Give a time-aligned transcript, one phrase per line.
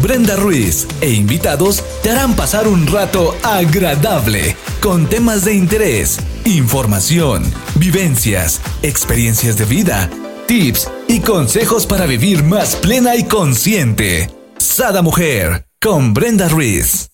[0.00, 7.42] Brenda Ruiz e invitados te harán pasar un rato agradable con temas de interés, información,
[7.78, 10.08] vivencias, experiencias de vida,
[10.46, 14.30] tips y consejos para vivir más plena y consciente.
[14.58, 17.10] Sada Mujer con Brenda Ruiz.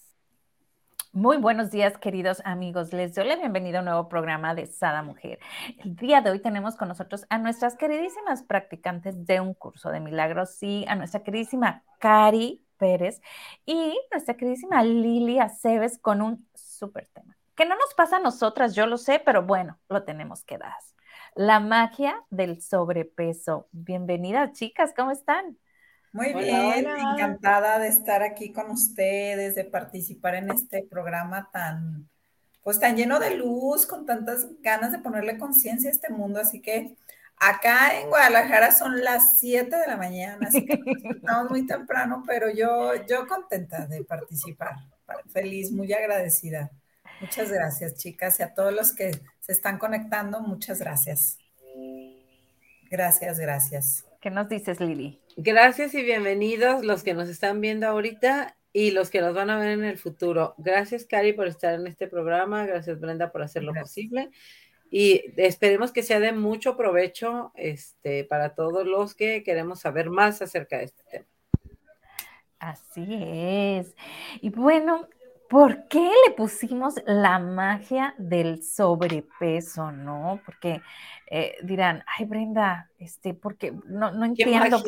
[1.12, 2.92] Muy buenos días, queridos amigos.
[2.92, 5.38] Les doy la bienvenida a un nuevo programa de Sada Mujer.
[5.78, 10.00] El día de hoy tenemos con nosotros a nuestras queridísimas practicantes de un curso de
[10.00, 13.22] milagros y a nuestra queridísima Cari Pérez
[13.64, 17.34] y nuestra queridísima Lili Aceves con un súper tema.
[17.54, 20.74] Que no nos pasa a nosotras, yo lo sé, pero bueno, lo tenemos que dar.
[21.34, 23.68] La magia del sobrepeso.
[23.72, 25.56] Bienvenidas, chicas, ¿cómo están?
[26.12, 32.10] Muy bien, encantada de estar aquí con ustedes, de participar en este programa tan,
[32.62, 36.38] pues tan lleno de luz, con tantas ganas de ponerle conciencia a este mundo.
[36.38, 36.98] Así que
[37.38, 42.50] Acá en Guadalajara son las 7 de la mañana, así que estamos muy temprano, pero
[42.50, 44.76] yo, yo contenta de participar,
[45.32, 46.70] feliz, muy agradecida.
[47.20, 51.38] Muchas gracias, chicas, y a todos los que se están conectando, muchas gracias.
[52.90, 54.04] Gracias, gracias.
[54.20, 55.20] ¿Qué nos dices, Lili?
[55.36, 59.58] Gracias y bienvenidos los que nos están viendo ahorita y los que nos van a
[59.58, 60.54] ver en el futuro.
[60.58, 62.64] Gracias, Cari, por estar en este programa.
[62.64, 64.30] Gracias, Brenda, por hacerlo posible
[64.90, 70.40] y esperemos que sea de mucho provecho este, para todos los que queremos saber más
[70.42, 71.26] acerca de este tema.
[72.58, 73.94] Así es.
[74.40, 75.08] Y bueno,
[75.48, 80.40] ¿por qué le pusimos la magia del sobrepeso, no?
[80.46, 80.80] Porque
[81.26, 84.82] eh, dirán, ay Brenda, este, porque no, no entiendo.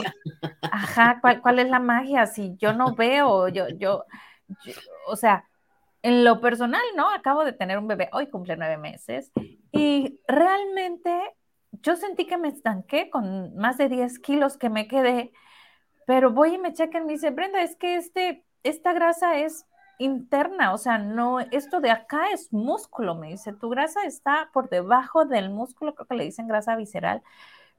[0.62, 2.26] Ajá, ¿cuál, ¿cuál, es la magia?
[2.26, 4.04] Si yo no veo, yo, yo,
[4.64, 4.74] yo,
[5.06, 5.44] o sea,
[6.06, 7.10] en lo personal, ¿no?
[7.10, 9.32] Acabo de tener un bebé, hoy cumple nueve meses,
[9.72, 11.10] y realmente
[11.72, 15.32] yo sentí que me estanqué con más de 10 kilos que me quedé,
[16.06, 19.66] pero voy y me chequen y me dice, Brenda, es que este, esta grasa es
[19.98, 24.68] interna, o sea, no, esto de acá es músculo, me dice, tu grasa está por
[24.68, 27.20] debajo del músculo, creo que le dicen grasa visceral.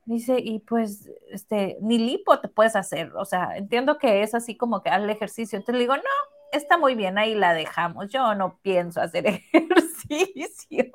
[0.04, 4.58] Dice, y pues, este, ni lipo te puedes hacer, o sea, entiendo que es así
[4.58, 5.58] como que al ejercicio.
[5.58, 8.10] Entonces le digo, no, está muy bien, ahí la dejamos.
[8.10, 10.92] Yo no pienso hacer ejercicio.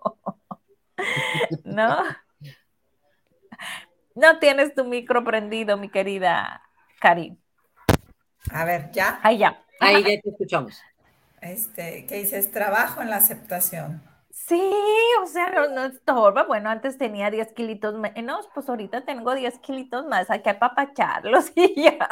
[1.64, 2.02] ¿No?
[4.14, 6.62] No tienes tu micro prendido, mi querida
[7.00, 7.36] Cari.
[8.50, 9.18] A ver, ¿ya?
[9.22, 9.62] Ahí ya.
[9.80, 10.80] Ahí ya te escuchamos.
[11.40, 12.52] Este, ¿qué dices?
[12.52, 14.02] Trabajo en la aceptación.
[14.30, 14.62] Sí,
[15.22, 16.44] o sea, no, no estorba.
[16.44, 20.30] Bueno, antes tenía 10 kilitos menos, pues ahorita tengo 10 kilitos más.
[20.30, 22.08] Hay que apapacharlos y ya.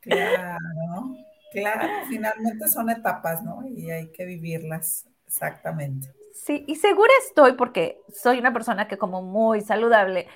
[0.00, 1.16] Claro.
[1.52, 3.66] Claro, finalmente son etapas, ¿no?
[3.66, 6.12] Y hay que vivirlas, exactamente.
[6.34, 10.28] Sí, y segura estoy, porque soy una persona que como muy saludable,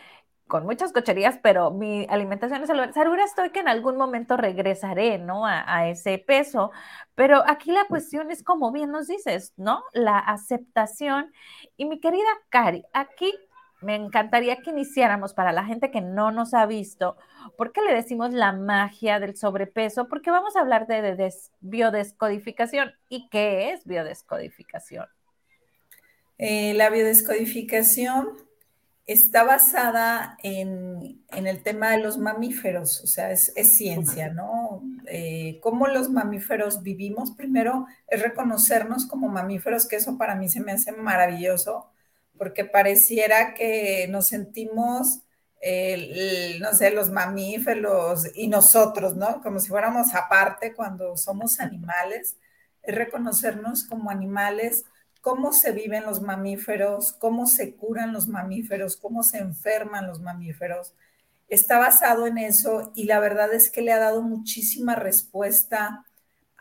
[0.46, 2.92] con muchas cocherías, pero mi alimentación es saludable.
[2.92, 5.46] Segura estoy que en algún momento regresaré, ¿no?
[5.46, 6.72] A, a, ese peso,
[7.14, 9.84] pero aquí la cuestión es como bien nos dices, ¿no?
[9.92, 11.32] La aceptación.
[11.76, 13.32] Y mi querida Cari, aquí
[13.82, 17.16] me encantaría que iniciáramos para la gente que no nos ha visto,
[17.56, 20.08] ¿por qué le decimos la magia del sobrepeso?
[20.08, 22.92] Porque vamos a hablar de, biodescodificación.
[23.08, 25.06] ¿Y qué es biodescodificación?
[26.38, 28.28] Eh, la biodescodificación
[29.06, 34.82] está basada en, el tema de los mamíferos, o sea, es, ciencia, ¿no?
[35.06, 40.60] Eh, cómo los mamíferos vivimos, primero es reconocernos como mamíferos, que eso para mí se
[40.60, 41.90] me hace maravilloso
[42.40, 45.20] porque pareciera que nos sentimos,
[45.60, 49.42] no sé, los mamíferos y nosotros, ¿no?
[49.42, 52.38] Como si fuéramos aparte cuando somos animales,
[52.82, 54.86] es reconocernos como animales,
[55.20, 60.94] cómo se viven los mamíferos, cómo se curan los mamíferos, cómo se enferman los mamíferos.
[61.48, 66.06] Está basado en eso y la verdad es que le ha dado muchísima respuesta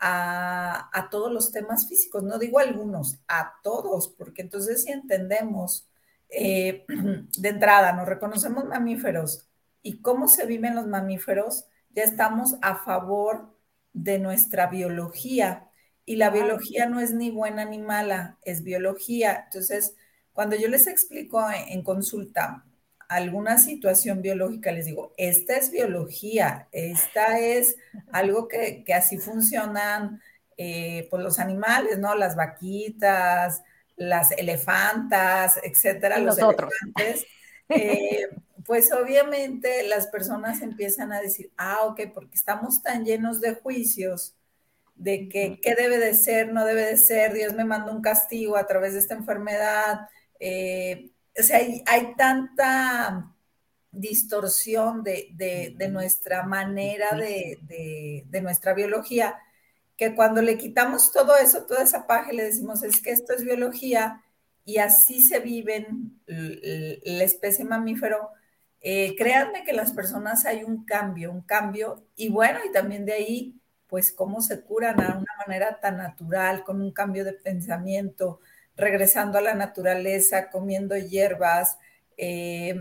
[0.00, 5.88] a, todos los temas físicos, no digo algunos, a todos, porque entonces si entendemos
[6.30, 6.86] eh,
[7.38, 9.46] de entrada, nos reconocemos mamíferos
[9.82, 13.54] y cómo se viven los mamíferos, ya estamos a favor
[13.92, 15.68] de nuestra biología.
[16.06, 19.44] Y la biología no es ni buena ni mala, es biología.
[19.44, 19.96] Entonces,
[20.32, 22.64] cuando yo les explico en consulta,
[23.10, 27.76] alguna situación biológica, les digo, esta es biología, esta es
[28.12, 30.22] algo que, así funcionan
[30.56, 32.14] eh, pues los animales, ¿no?
[32.14, 33.64] Las vaquitas,
[33.96, 37.26] las elefantas, etcétera, los, elefantes.
[37.68, 38.28] Eh,
[38.64, 44.36] pues obviamente las personas empiezan a decir, ah, ok, porque estamos tan llenos de juicios
[44.94, 48.56] de que qué debe de ser, no debe de ser, Dios me manda un castigo
[48.56, 50.08] a través de esta enfermedad,
[50.38, 53.34] eh, o sea, hay, tanta
[53.90, 59.36] distorsión de, nuestra manera de, nuestra biología,
[59.96, 63.44] que cuando le quitamos todo eso, toda esa paja, le decimos, es que esto es
[63.44, 64.22] biología
[64.64, 68.30] y así se viven la especie mamífero,
[68.82, 73.12] eh, créanme que las personas hay un cambio, un cambio, y bueno, y también de
[73.12, 78.40] ahí, pues cómo se curan a una manera tan natural, con un cambio de pensamiento,
[78.76, 81.78] regresando a la naturaleza, comiendo hierbas.
[82.16, 82.74] Eh,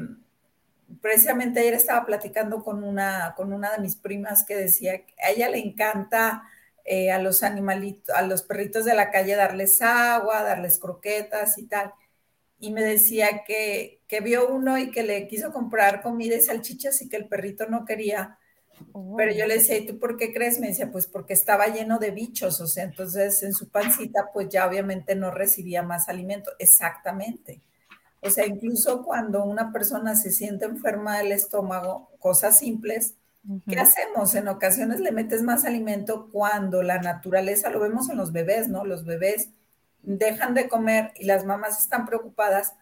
[1.01, 5.31] precisamente ayer estaba platicando con una, con una de mis primas que decía que a
[5.31, 6.43] ella le encanta
[6.85, 11.67] eh, a los animalitos, a los perritos de la calle darles agua, darles croquetas y
[11.67, 11.93] tal
[12.59, 17.09] y me decía que, vio uno y que le quiso comprar comida y salchichas y
[17.09, 18.37] que el perrito no quería.
[19.17, 20.59] Pero yo le decía, ¿y tú por qué crees?
[20.59, 24.49] Me decía, pues porque estaba lleno de bichos, o sea, entonces en su pancita pues
[24.49, 26.51] ya obviamente no recibía más alimento.
[26.59, 27.61] Exactamente.
[28.21, 33.15] O sea, incluso cuando una persona se siente enferma del estómago, cosas simples,
[33.67, 34.35] ¿qué hacemos?
[34.35, 38.83] En ocasiones le metes más alimento cuando la naturaleza, lo vemos en los bebés, ¿no?
[38.83, 39.49] Los bebés
[40.01, 42.73] dejan de comer y las mamás están preocupadas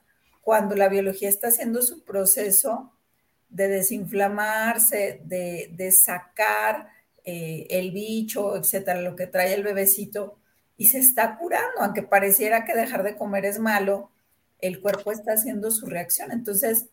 [0.42, 2.94] cuando la biología está haciendo su proceso
[3.50, 6.90] de desinflamarse, de, sacar
[7.24, 10.38] eh, el bicho, etcétera, lo que trae el bebecito,
[10.78, 14.12] y se está curando, aunque pareciera que dejar de comer es malo,
[14.60, 16.32] el cuerpo está haciendo su reacción.
[16.32, 16.88] Entonces,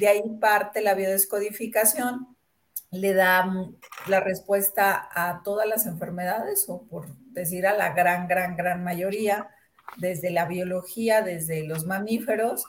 [0.00, 2.36] de ahí parte la biodescodificación,
[2.90, 3.46] le da
[4.06, 9.50] la respuesta a todas las enfermedades, o por decir a la gran, gran, gran mayoría,
[9.98, 12.64] desde la biología, desde los mamíferos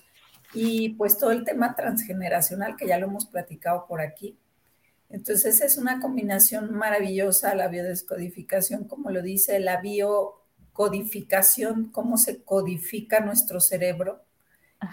[0.54, 4.38] y pues todo el tema transgeneracional que ya lo hemos platicado por aquí.
[5.10, 13.22] Entonces es una combinación maravillosa la biodescodificación, como lo dice la biocodificación, cómo se codifica
[13.22, 14.24] nuestro cerebro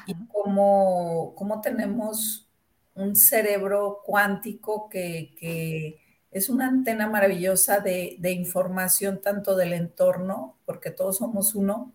[0.06, 2.48] y cómo, cómo, tenemos
[2.94, 6.00] un cerebro cuántico que, que
[6.30, 11.92] es una antena maravillosa de, de, información tanto del entorno, porque todos somos uno,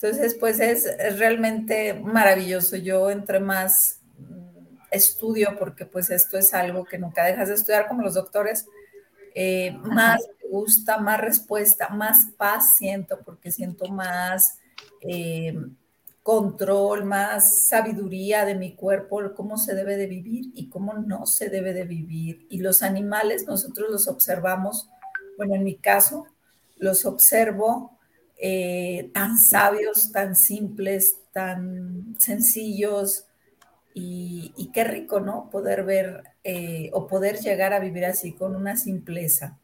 [0.00, 0.86] entonces, pues es,
[1.18, 2.76] realmente maravilloso.
[2.76, 7.88] Yo entre más mm, estudio, porque pues esto es algo que nunca dejas de estudiar
[7.88, 8.66] como los doctores,
[9.34, 14.60] eh, más me gusta, más respuesta, más paz siento, porque siento más
[15.00, 15.58] eh,
[16.22, 21.50] control, más sabiduría de mi cuerpo, cómo se debe de vivir y cómo no se
[21.50, 22.46] debe de vivir.
[22.50, 24.88] Y los animales nosotros los observamos,
[25.36, 26.26] bueno, en mi caso,
[26.76, 27.97] los observo
[28.40, 33.24] eh, tan sabios, tan simples, tan sencillos
[33.94, 35.50] y, qué rico, ¿no?
[35.50, 39.58] Poder ver eh, o poder llegar a vivir así con una simpleza.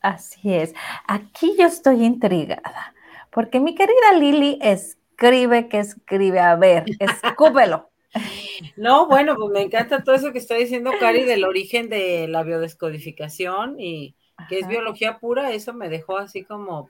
[0.00, 0.72] Así es.
[1.06, 2.94] Aquí yo estoy intrigada,
[3.30, 6.40] porque mi querida Lili escribe que escribe.
[6.40, 7.90] A ver, escúpelo.
[8.76, 12.42] No, bueno, pues me encanta todo eso que está diciendo Cari del origen de la
[12.44, 14.14] biodescodificación y
[14.48, 16.88] que es biología pura, eso me dejó así como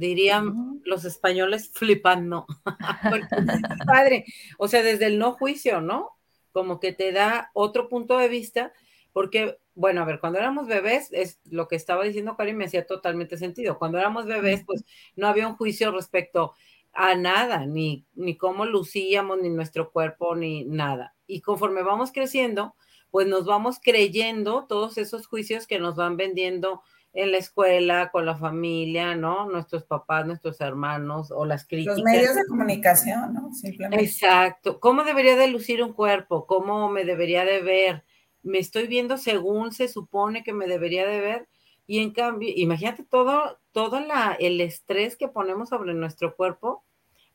[0.00, 2.46] dirían los españoles flipando.
[3.86, 4.24] padre,
[4.58, 6.10] o sea, desde el no juicio, ¿no?
[6.52, 8.72] Como que te da otro punto de vista,
[9.12, 12.86] porque, bueno, a ver, cuando éramos bebés, es lo que estaba diciendo Karim me hacía
[12.86, 13.78] totalmente sentido.
[13.78, 16.54] Cuando éramos bebés, pues no había un juicio respecto
[16.92, 21.14] a nada, ni, ni cómo lucíamos, ni nuestro cuerpo, ni nada.
[21.26, 22.74] Y conforme vamos creciendo,
[23.10, 26.82] pues nos vamos creyendo todos esos juicios que nos van vendiendo
[27.12, 29.48] en la escuela, con la familia, ¿no?
[29.50, 31.98] Nuestros papás, nuestros hermanos o las críticas.
[31.98, 33.52] Los medios de comunicación, ¿no?
[33.52, 34.04] Simplemente.
[34.04, 34.78] Exacto.
[34.78, 36.46] ¿Cómo debería de lucir un cuerpo?
[36.46, 38.04] ¿Cómo me debería de ver?
[38.42, 41.48] Me estoy viendo según se supone que me debería de ver.
[41.86, 46.84] Y en cambio, imagínate todo, todo la, el estrés que ponemos sobre nuestro cuerpo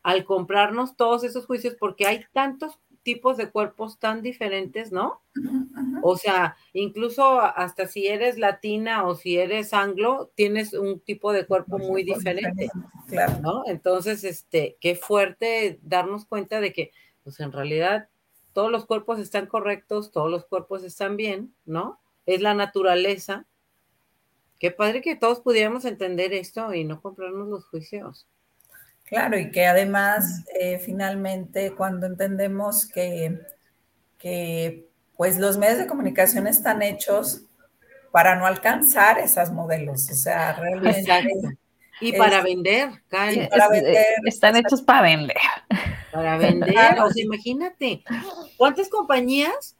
[0.02, 5.22] al comprarnos todos esos juicios, porque hay tantos tipos de cuerpos tan diferentes, ¿no?
[6.02, 11.46] O sea, incluso hasta si eres latina o si eres anglo, tienes un tipo de
[11.46, 12.68] cuerpo muy diferente,
[13.06, 13.38] claro.
[13.42, 13.62] ¿no?
[13.66, 16.90] Entonces, este, qué fuerte darnos cuenta de que,
[17.22, 18.08] pues en realidad,
[18.52, 22.00] todos los cuerpos están correctos, todos los cuerpos están bien, ¿no?
[22.26, 23.46] Es la naturaleza.
[24.58, 28.26] Qué padre que todos pudiéramos entender esto y no comprarnos los juicios.
[29.06, 33.40] Claro, y que además eh, finalmente cuando entendemos que,
[34.18, 37.42] que pues los medios de comunicación están hechos
[38.10, 41.58] para no alcanzar esos modelos, o sea, realmente...
[41.98, 43.96] Y para vender, para vender.
[44.26, 45.36] Están hechos para vender.
[46.12, 48.04] Para vender, o sea, imagínate,
[48.58, 49.76] ¿cuántas compañías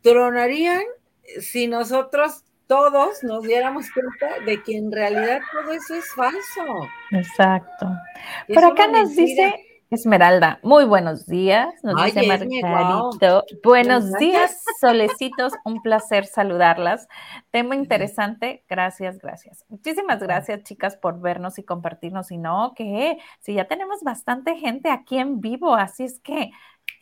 [0.00, 0.82] tronarían
[1.40, 6.88] si nosotros todos nos diéramos cuenta de que en realidad todo eso es falso.
[7.10, 7.88] Exacto.
[8.52, 9.54] Por acá nos dice
[9.90, 11.68] Esmeralda, muy buenos días.
[11.84, 13.44] Nos dice Margarito.
[13.62, 15.52] Buenos días, solecitos.
[15.64, 17.06] Un placer saludarlas.
[17.50, 18.64] Tema interesante.
[18.68, 19.64] Gracias, gracias.
[19.68, 22.32] Muchísimas gracias, chicas, por vernos y compartirnos.
[22.32, 26.50] Y no, que si ya tenemos bastante gente aquí en vivo, así es que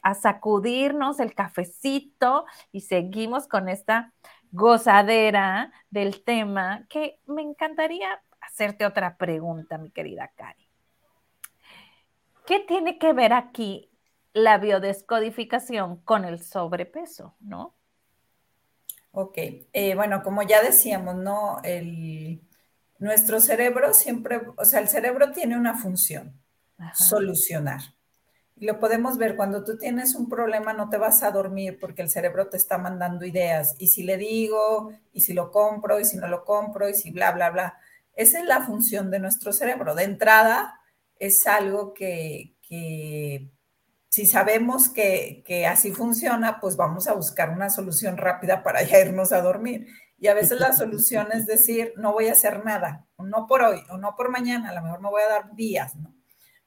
[0.02, 4.12] a sacudirnos el cafecito y seguimos con esta
[4.52, 10.68] gozadera del tema que me encantaría hacerte otra pregunta, mi querida Cari.
[12.47, 13.90] ¿Qué tiene que ver aquí
[14.35, 17.75] la biodescodificación con el sobrepeso, no?
[19.12, 19.37] Ok,
[19.73, 21.61] eh, bueno, como ya decíamos, ¿no?
[22.99, 26.40] nuestro cerebro siempre, o sea, el cerebro tiene una función,
[26.94, 27.80] solucionar.
[28.62, 32.09] Lo podemos ver, cuando tú tienes un problema no te vas a dormir porque el
[32.09, 33.75] cerebro te está mandando ideas.
[33.78, 37.11] Y si le digo, y si lo compro, y si no lo compro, y si
[37.11, 37.76] bla, bla, bla.
[38.14, 39.97] Esa es la función de nuestro cerebro.
[39.97, 40.78] De entrada,
[41.19, 42.54] es algo que,
[44.09, 49.33] si sabemos que, así funciona, pues vamos a buscar una solución rápida para ya irnos
[49.33, 49.88] a dormir.
[50.21, 53.83] Y a veces la solución es decir, no voy a hacer nada, no por hoy,
[53.90, 56.14] o no por mañana, a lo mejor me voy a dar días, ¿no?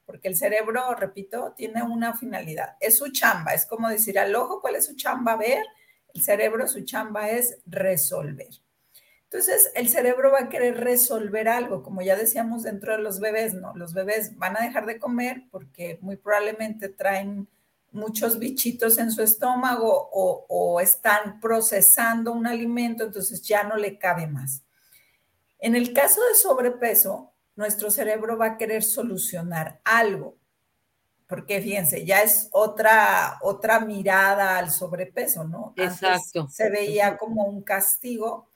[0.06, 2.76] Porque el cerebro, repito, tiene una finalidad.
[2.80, 5.64] Es su chamba, es como decir al ojo cuál es su chamba, ver.
[6.14, 8.48] El cerebro, su chamba es resolver.
[9.24, 13.54] Entonces, el cerebro va a querer resolver algo, como ya decíamos dentro de los bebés,
[13.54, 13.74] ¿no?
[13.74, 17.48] Los bebés van a dejar de comer porque muy probablemente traen
[17.90, 24.26] muchos bichitos en su estómago o, están procesando un alimento, entonces ya no le cabe
[24.26, 24.62] más.
[25.58, 30.36] En el caso de sobrepeso, nuestro cerebro va a querer solucionar algo,
[31.26, 35.72] porque fíjense, ya es otra, otra mirada al sobrepeso, ¿no?
[35.76, 36.46] Exacto.
[36.48, 38.46] se veía como un castigo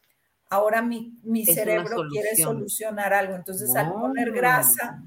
[0.51, 3.35] ahora mi, cerebro quiere solucionar algo.
[3.35, 5.03] Entonces, al poner grasa,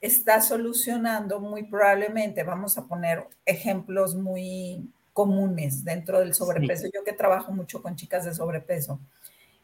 [0.00, 6.88] está solucionando muy probablemente, vamos a poner ejemplos muy comunes dentro del sobrepeso.
[6.92, 8.98] Yo que trabajo mucho con chicas de sobrepeso.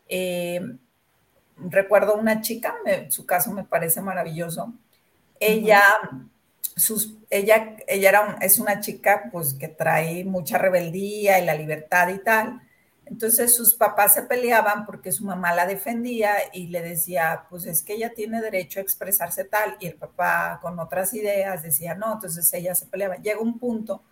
[0.08, 0.60] Eh,
[1.56, 2.74] recuerdo una chica,
[3.08, 4.72] su caso me parece maravilloso.
[5.40, 5.82] Ella,
[6.76, 12.08] sus, ella, ella era es una chica pues que trae mucha rebeldía y la libertad
[12.08, 12.60] y tal.
[13.06, 17.82] Entonces sus papás se peleaban porque su mamá la defendía y le decía, pues es
[17.82, 22.14] que ella tiene derecho a expresarse tal, y el papá con otras ideas decía, no,
[22.14, 23.16] entonces ella se peleaba.
[23.16, 24.02] Llega un punto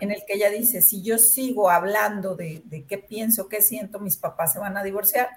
[0.00, 4.16] en el que ella dice, si yo sigo hablando de, qué pienso, qué siento, mis
[4.16, 5.28] papás se van a divorciar,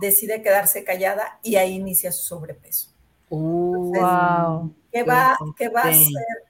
[0.00, 2.90] decide quedarse callada y ahí inicia su sobrepeso.
[3.28, 4.74] wow.
[4.92, 6.44] ¿qué, va, ¿Qué va a hacer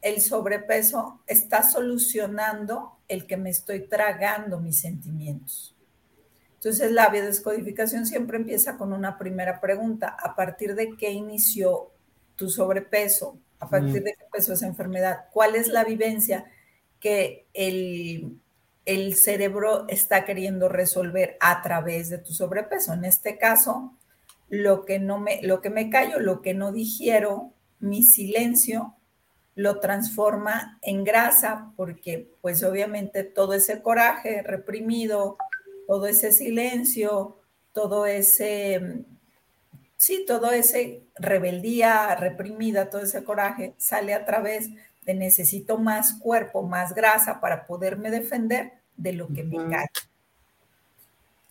[0.00, 1.20] el sobrepeso?
[1.26, 5.74] Está solucionando el que me estoy tragando mis sentimientos.
[6.54, 10.16] Entonces, la biodescodificación siempre empieza con una primera pregunta.
[10.18, 11.90] ¿A partir de qué inició
[12.36, 13.38] tu sobrepeso?
[13.60, 15.26] ¿A partir de qué empezó esa enfermedad?
[15.30, 16.46] ¿Cuál es la vivencia
[17.00, 18.40] que el,
[18.84, 22.92] el cerebro está queriendo resolver a través de tu sobrepeso?
[22.92, 23.96] En este caso,
[24.48, 28.94] lo que, no me, lo que me callo, lo que no digiero, mi silencio,
[29.54, 35.36] lo transforma en grasa porque pues obviamente todo ese coraje reprimido,
[35.86, 37.38] todo ese silencio,
[37.72, 39.04] todo ese,
[39.96, 44.70] sí, todo ese rebeldía reprimida, todo ese coraje sale a través
[45.04, 49.88] de necesito más cuerpo, más grasa para poderme defender de lo que me cae.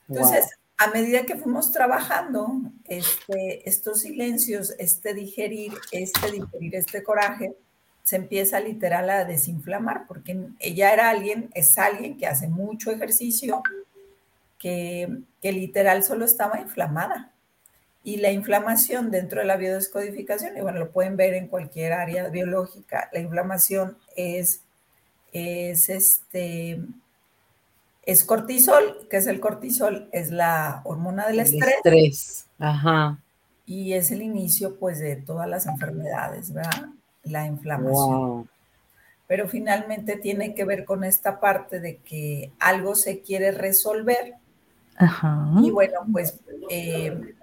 [0.09, 7.55] Entonces, a medida que fuimos trabajando este, estos silencios, este digerir, este digerir este coraje,
[8.03, 13.63] se empieza literal a desinflamar, porque ella era alguien, es alguien que hace mucho ejercicio,
[14.59, 17.32] que, literal solo estaba inflamada.
[18.03, 22.27] Y la inflamación dentro de la biodescodificación, y bueno, lo pueden ver en cualquier área
[22.29, 24.61] biológica, la inflamación es,
[25.31, 26.81] es este,
[28.05, 32.47] es cortisol, que es el cortisol, es la hormona del el estrés.
[32.59, 33.19] Ajá.
[33.65, 36.89] Y es el inicio, pues, de todas las enfermedades, ¿verdad?
[37.23, 38.49] la inflamación.
[39.27, 44.35] Pero finalmente tiene que ver con esta parte de que algo se quiere resolver.
[45.61, 47.33] Y bueno, pues eh,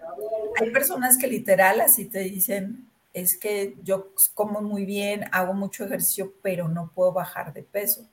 [0.58, 5.84] hay personas que literal así te dicen, es que yo como muy bien, hago mucho
[5.84, 8.06] ejercicio, pero no puedo bajar de peso.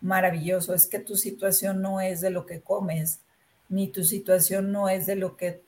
[0.00, 3.20] Maravilloso, es que tu situación no es de lo que comes,
[3.68, 5.62] ni tu situación no es de lo que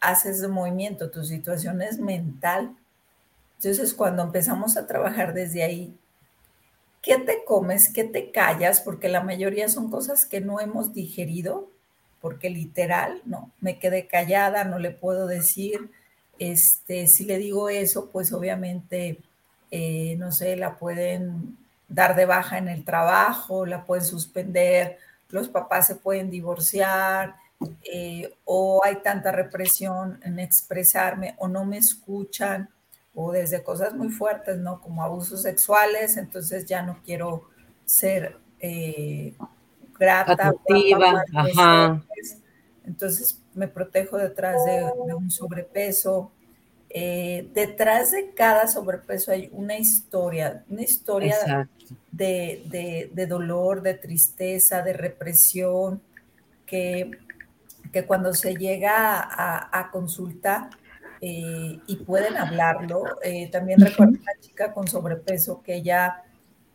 [0.00, 2.76] haces de movimiento, tu situación es mental.
[3.56, 5.94] Entonces, cuando empezamos a trabajar desde ahí,
[7.02, 7.92] ¿qué te comes?
[7.92, 8.80] ¿Qué te callas?
[8.80, 11.70] Porque la mayoría son cosas que no hemos digerido,
[12.20, 13.50] porque literal, ¿no?
[13.60, 15.90] Me quedé callada, no le puedo decir.
[16.38, 19.18] Este, si le digo eso, pues obviamente
[19.70, 21.56] eh, no sé, la pueden
[21.88, 24.98] dar de baja en el trabajo, la pueden suspender,
[25.28, 27.36] los papás se pueden divorciar,
[27.84, 32.68] eh, o hay tanta represión en expresarme, o no me escuchan,
[33.14, 34.80] o desde cosas muy fuertes, ¿no?
[34.80, 37.48] Como abusos sexuales, entonces ya no quiero
[37.84, 39.34] ser eh,
[40.00, 40.52] grata.
[41.34, 42.02] Ajá.
[42.84, 46.32] Entonces me protejo detrás de, un sobrepeso.
[46.88, 51.68] Eh, detrás de cada sobrepeso hay una historia, una historia
[52.10, 56.02] de, dolor, de tristeza, de represión,
[56.66, 57.10] que,
[57.92, 60.70] que cuando se llega a, consulta
[61.20, 66.22] eh, y pueden hablarlo, eh, también recuerdo una chica con sobrepeso que ella,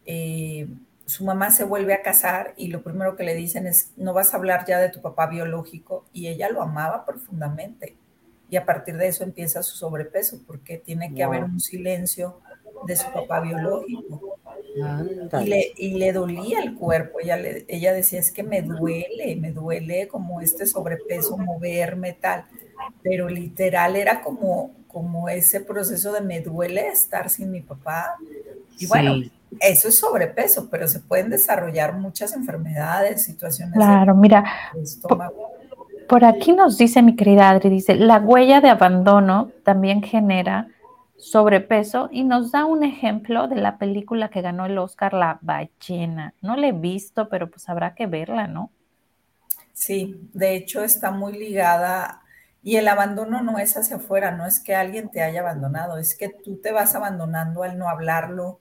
[0.06, 0.68] eh,
[1.06, 4.34] su mamá se vuelve a casar y lo primero que le dicen es, no vas
[4.34, 7.96] a hablar ya de tu papá biológico y ella lo amaba profundamente.
[8.50, 12.40] Y a partir de eso empieza su sobrepeso, porque tiene que haber un silencio
[12.86, 14.38] de su papá biológico.
[15.42, 17.20] Y le, y le, dolía el cuerpo.
[17.20, 22.46] Ella, ella decía, es que me duele, me duele como este sobrepeso, moverme, tal.
[23.02, 28.16] Pero literal era como, como ese proceso de me duele estar sin mi papá.
[28.78, 29.16] Y bueno,
[29.60, 33.76] eso es sobrepeso, pero se pueden desarrollar muchas enfermedades, situaciones.
[33.76, 34.44] Claro, mira.
[36.08, 40.68] por aquí nos dice mi querida Adri, dice, la huella de abandono también genera
[41.18, 46.34] sobrepeso y nos da un ejemplo de la película que ganó el Oscar, La ballena.
[46.42, 48.70] No la he visto, pero pues habrá que verla, ¿no?
[49.74, 52.22] Sí, de hecho está muy ligada
[52.64, 56.16] y el abandono no es hacia afuera, no es que alguien te haya abandonado, es
[56.16, 58.60] que tú te vas abandonando al no hablarlo,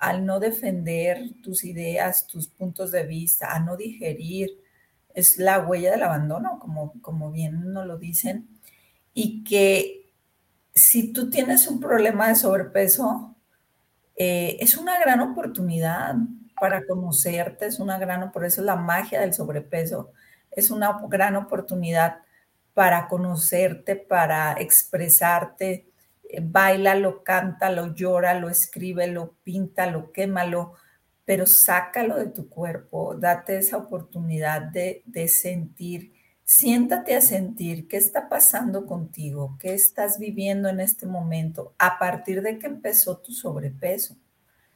[0.00, 4.58] al no defender tus ideas, tus puntos de vista, a no digerir.
[5.14, 8.48] Es la huella del abandono, como, como bien nos lo dicen,
[9.12, 10.10] y que
[10.74, 13.36] si tú tienes un problema de sobrepeso,
[14.16, 16.14] eh, es una gran oportunidad
[16.58, 20.12] para conocerte, es una gran, por eso es la magia del sobrepeso,
[20.50, 22.18] es una gran oportunidad
[22.72, 25.89] para conocerte, para expresarte,
[26.42, 30.74] bailalo, cántalo, llóralo, escríbelo, píntalo, quémalo,
[31.24, 36.12] pero sácalo de tu cuerpo, date esa oportunidad de, de sentir
[36.52, 42.42] Siéntate a sentir qué está pasando contigo, qué estás viviendo en este momento a partir
[42.42, 44.16] de que empezó tu sobrepeso.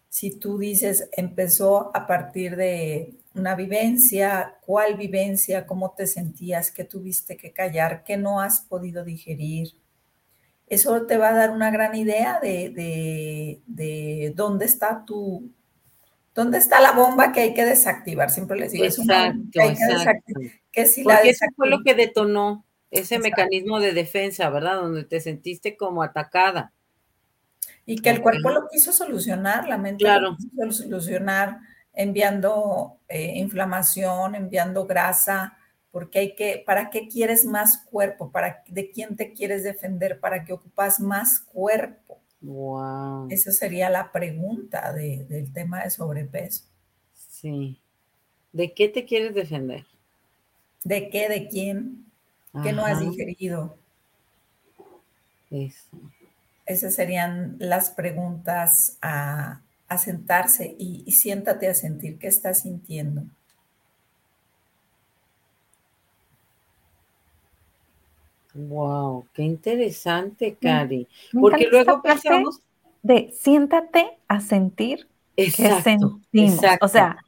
[0.08, 6.84] Si tú dices, empezó a partir de una vivencia, cuál vivencia, cómo te sentías, qué
[6.84, 9.70] tuviste que callar, qué no has podido digerir.
[10.66, 15.50] Eso te va a dar una gran idea de, de, dónde está tu,
[16.34, 18.30] ¿Dónde está la bomba que hay que desactivar?
[18.30, 20.52] Siempre les digo, exacto, es que hay que desactivar.
[20.72, 24.76] Que si Porque eso fue lo que detonó ese mecanismo de defensa, ¿verdad?
[24.76, 26.72] Donde te sentiste como atacada.
[27.86, 31.58] Y que el cuerpo lo quiso solucionar, la mente lo quiso solucionar
[31.92, 35.56] enviando eh, inflamación, enviando grasa,
[35.94, 38.32] porque hay que, ¿para qué quieres más cuerpo?
[38.32, 40.18] ¿Para de quién te quieres defender?
[40.18, 42.18] ¿Para qué ocupas más cuerpo?
[42.40, 43.28] Wow.
[43.30, 46.64] Esa sería la pregunta del tema de sobrepeso.
[47.12, 47.78] Sí.
[48.52, 49.86] ¿De qué te quieres defender?
[50.82, 51.28] ¿De qué?
[51.28, 52.04] ¿De quién?
[52.64, 53.76] ¿Qué no has digerido?
[55.52, 55.90] Eso.
[56.66, 59.60] Esas serían las preguntas a,
[59.96, 63.22] sentarse y, siéntate a sentir qué estás sintiendo.
[68.54, 71.08] Wow, qué interesante, Cari.
[71.32, 72.60] Porque luego pasamos
[73.02, 76.60] de siéntate a sentir sentimos.
[76.80, 77.18] O sea,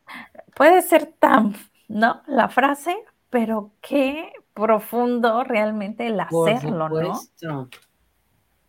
[0.54, 1.54] puede ser tan,
[1.88, 2.22] ¿no?
[2.26, 2.96] La frase,
[3.30, 7.68] pero qué profundo realmente el hacerlo, ¿no?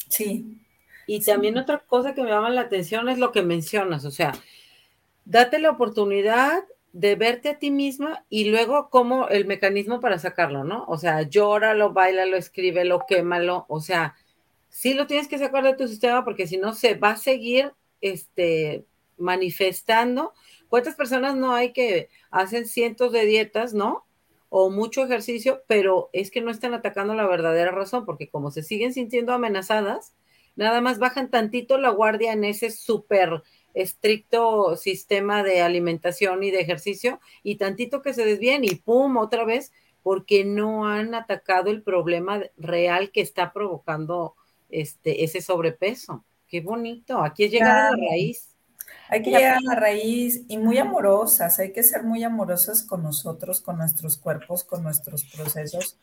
[0.09, 0.63] Sí.
[1.05, 4.33] Y también otra cosa que me llama la atención es lo que mencionas, o sea,
[5.23, 6.63] date la oportunidad
[6.97, 10.83] de verte a ti misma y luego como el mecanismo para sacarlo, ¿no?
[10.87, 14.15] O sea, llóralo, bailalo, escríbelo, quémalo, o sea,
[14.69, 17.71] sí lo tienes que sacar de tu sistema porque si no se va a seguir
[18.01, 18.83] este,
[19.15, 20.33] manifestando.
[20.69, 24.07] ¿Cuántas personas no hay que hacen cientos de dietas, ¿no?
[24.49, 28.63] O mucho ejercicio, pero es que no están atacando la verdadera razón, porque como se
[28.63, 30.15] siguen sintiendo amenazadas,
[30.55, 33.43] nada más bajan tantito la guardia en ese súper
[33.81, 39.45] estricto sistema de alimentación y de ejercicio y tantito que se desvíen y pum, otra
[39.45, 44.35] vez, porque no han atacado el problema real que está provocando
[44.69, 46.23] este, ese sobrepeso.
[46.47, 48.55] Qué bonito, aquí es llegar a la raíz.
[49.09, 53.03] Hay que llegar a la raíz y muy amorosas, hay que ser muy amorosas con
[53.03, 55.97] nosotros, con nuestros cuerpos, con nuestros procesos,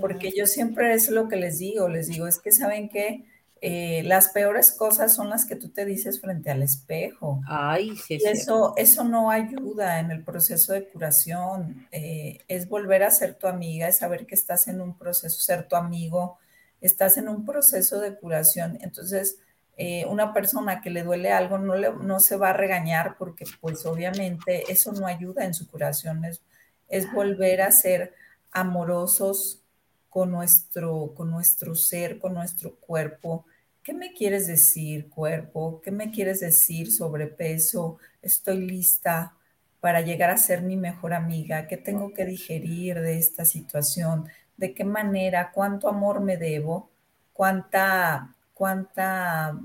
[0.00, 3.24] porque yo siempre es lo que les digo, les digo, es que saben que
[3.66, 7.40] eh, las peores cosas son las que tú te dices frente al espejo.
[7.48, 11.88] Ay, sí, y eso, eso no ayuda en el proceso de curación.
[11.90, 15.66] Eh, es volver a ser tu amiga, es saber que estás en un proceso, ser
[15.66, 16.36] tu amigo,
[16.82, 18.76] estás en un proceso de curación.
[18.82, 19.38] Entonces,
[19.78, 23.46] eh, una persona que le duele algo no, le, no se va a regañar porque
[23.62, 26.26] pues obviamente eso no ayuda en su curación.
[26.26, 26.42] Es,
[26.90, 28.12] es volver a ser
[28.52, 29.62] amorosos
[30.10, 33.46] con nuestro, con nuestro ser, con nuestro cuerpo
[33.84, 35.82] ¿Qué me quieres decir, cuerpo?
[35.82, 37.98] ¿Qué me quieres decir, sobrepeso?
[38.22, 39.34] Estoy lista
[39.80, 41.66] para llegar a ser mi mejor amiga.
[41.66, 44.26] ¿Qué tengo que digerir de esta situación?
[44.56, 45.52] ¿De qué manera?
[45.52, 46.88] ¿Cuánto amor me debo?
[47.34, 49.60] ¿Cuánta, cuánta,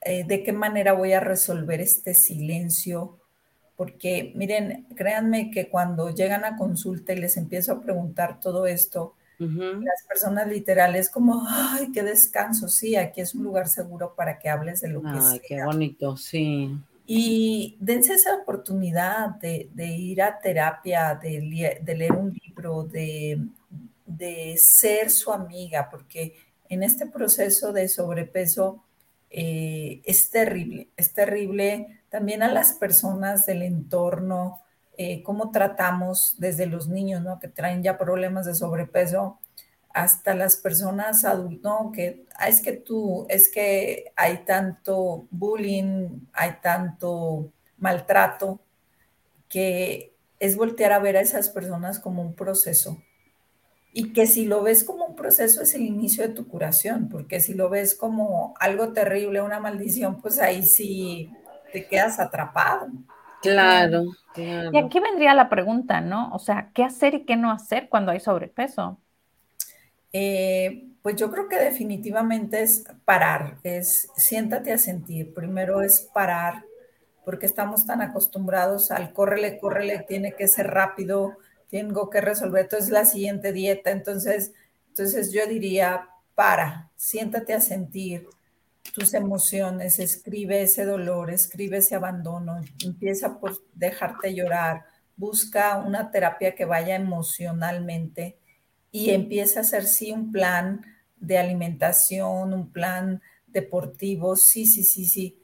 [0.00, 3.18] eh, de qué manera voy a resolver este silencio?
[3.74, 9.15] Porque miren, créanme que cuando llegan a consulta y les empiezo a preguntar todo esto,
[9.38, 14.48] las personas literales como, ay, qué descanso, sí, aquí es un lugar seguro para que
[14.48, 15.30] hables de lo que sea.
[15.30, 16.74] Ay, qué bonito, sí.
[17.06, 23.38] Y dense esa oportunidad de, ir a terapia, de, leer un libro, de,
[24.58, 26.34] ser su amiga, porque
[26.68, 28.82] en este proceso de sobrepeso
[29.30, 34.62] eh, es terrible, es terrible también a las personas del entorno,
[34.98, 37.38] eh, cómo tratamos desde los niños, ¿no?
[37.38, 39.38] Que traen ya problemas de sobrepeso
[39.96, 41.92] hasta las personas adultas, ¿no?
[41.92, 48.60] Que ah, es que tú, es que hay tanto bullying, hay tanto maltrato,
[49.48, 52.98] que es voltear a ver a esas personas como un proceso.
[53.92, 57.40] Y que si lo ves como un proceso es el inicio de tu curación, porque
[57.40, 61.30] si lo ves como algo terrible, una maldición, pues ahí sí
[61.72, 62.88] te quedas atrapado.
[63.52, 64.04] Claro,
[64.36, 66.30] Y aquí vendría la pregunta, ¿no?
[66.32, 68.98] O sea, ¿qué hacer y qué no hacer cuando hay sobrepeso?
[70.12, 75.32] Eh, pues yo creo que definitivamente es parar, es siéntate a sentir.
[75.34, 76.64] Primero es parar,
[77.24, 81.36] porque estamos tan acostumbrados al córrele, córrele, tiene que ser rápido,
[81.70, 83.90] tengo que resolver, entonces la siguiente dieta.
[83.90, 84.52] Entonces,
[84.88, 88.28] entonces yo diría, para, siéntate a sentir,
[88.92, 94.84] tus emociones, escribe ese dolor, escribe ese abandono, empieza por dejarte llorar,
[95.16, 98.38] busca una terapia que vaya emocionalmente
[98.90, 100.80] y empieza a hacer sí un plan
[101.16, 105.42] de alimentación, un plan deportivo, sí, sí, sí, sí,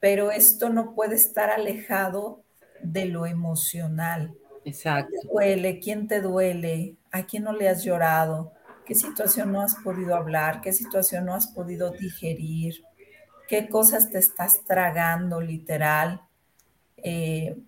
[0.00, 2.42] pero esto no puede estar alejado
[2.82, 4.34] de lo emocional.
[4.64, 5.10] Exacto.
[5.10, 5.80] ¿Quién te duele?
[5.80, 6.96] ¿Quién te duele?
[7.10, 8.52] ¿A quién no le has llorado?
[8.88, 12.82] Qué situación no has podido hablar, qué situación no has podido digerir,
[13.46, 16.22] qué cosas te estás tragando literal.
[16.96, 17.58] Eh,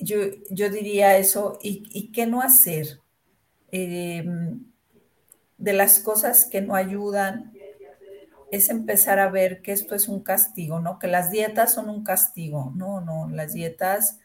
[0.00, 0.16] yo,
[0.48, 3.00] yo, diría eso, y, qué no hacer.
[3.70, 4.64] Em,
[5.58, 7.52] de las cosas que no ayudan
[8.50, 10.98] es empezar a ver que esto es un castigo, ¿no?
[10.98, 12.72] Que las dietas son un castigo.
[12.74, 14.18] No, no, las dietas,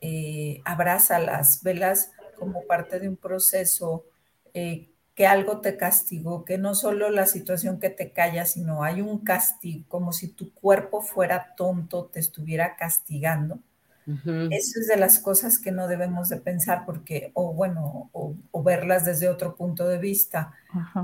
[0.00, 4.06] eh, abrázalas, velas como parte de un proceso
[4.54, 9.00] eh, que algo te castigó, que no solo la situación que te calla, sino hay
[9.00, 13.58] un castigo, como si tu cuerpo fuera tonto, te estuviera castigando.
[14.04, 19.04] Eso es de las cosas que no debemos de pensar porque, o bueno, o, verlas
[19.04, 20.52] desde otro punto de vista.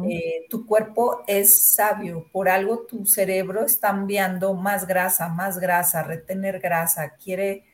[0.05, 6.03] Eh, tu cuerpo es sabio, por algo tu cerebro está enviando más grasa, más grasa,
[6.03, 7.65] retener grasa, quiere,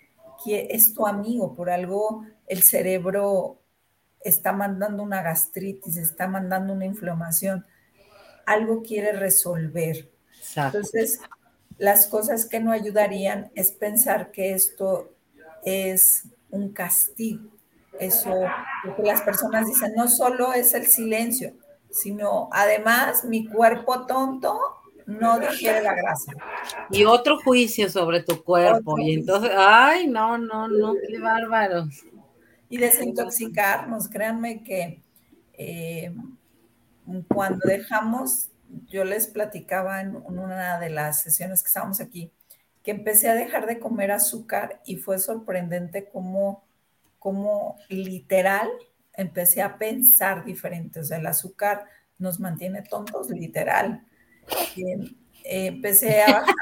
[0.43, 3.64] quiere es tu amigo, por algo el cerebro
[4.25, 7.65] está mandando una gastritis, está mandando una inflamación,
[8.47, 10.11] algo quiere resolver.
[10.57, 11.21] Entonces,
[11.79, 15.13] las cosas que no ayudarían es pensar que esto
[15.65, 17.51] es un castigo.
[18.01, 18.35] Eso,
[18.85, 21.53] lo que las personas dicen, no solo es el silencio,
[21.91, 24.59] sino además mi cuerpo tonto
[25.07, 26.33] no digiere la grasa.
[26.91, 28.99] Y otro juicio sobre tu cuerpo.
[28.99, 32.05] y entonces, ay, no, no, no, qué bárbaros
[32.75, 34.09] y desintoxicarnos.
[34.09, 35.01] Créanme que
[35.53, 36.13] eh,
[37.29, 38.51] cuando dejamos,
[38.89, 42.33] yo les platicaba en una de las sesiones que estábamos aquí,
[42.83, 46.65] que empecé a dejar de comer azúcar y fue sorprendente cómo,
[47.21, 48.69] cómo literal
[49.13, 50.99] empecé a pensar diferente.
[50.99, 51.87] O sea, el azúcar
[52.19, 54.05] nos mantiene tontos, literal
[55.45, 56.55] empecé a bajar.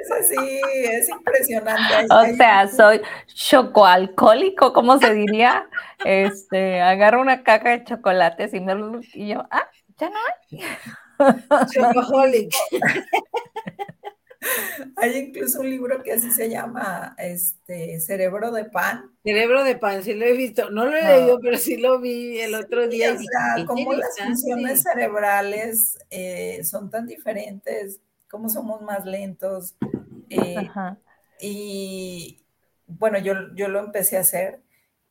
[0.00, 2.06] Eso sí, es impresionante.
[2.10, 5.66] O sea, soy chocoalcohólico, ¿cómo se diría?
[6.04, 8.74] Este, agarro una caja de chocolates y, me,
[9.14, 10.60] y yo, ah, ya no hay.
[11.72, 12.54] Chocoholic.
[14.96, 19.10] Hay incluso un libro que así se llama este, Cerebro de Pan.
[19.22, 20.70] Cerebro de Pan, sí lo he visto.
[20.70, 23.12] No lo he leído, pero sí lo vi el otro día.
[23.12, 29.74] O sea, cómo las funciones cerebrales eh, son tan diferentes, cómo somos más lentos.
[30.28, 30.56] Eh,
[31.40, 32.44] y
[32.86, 34.61] bueno, yo, yo lo empecé a hacer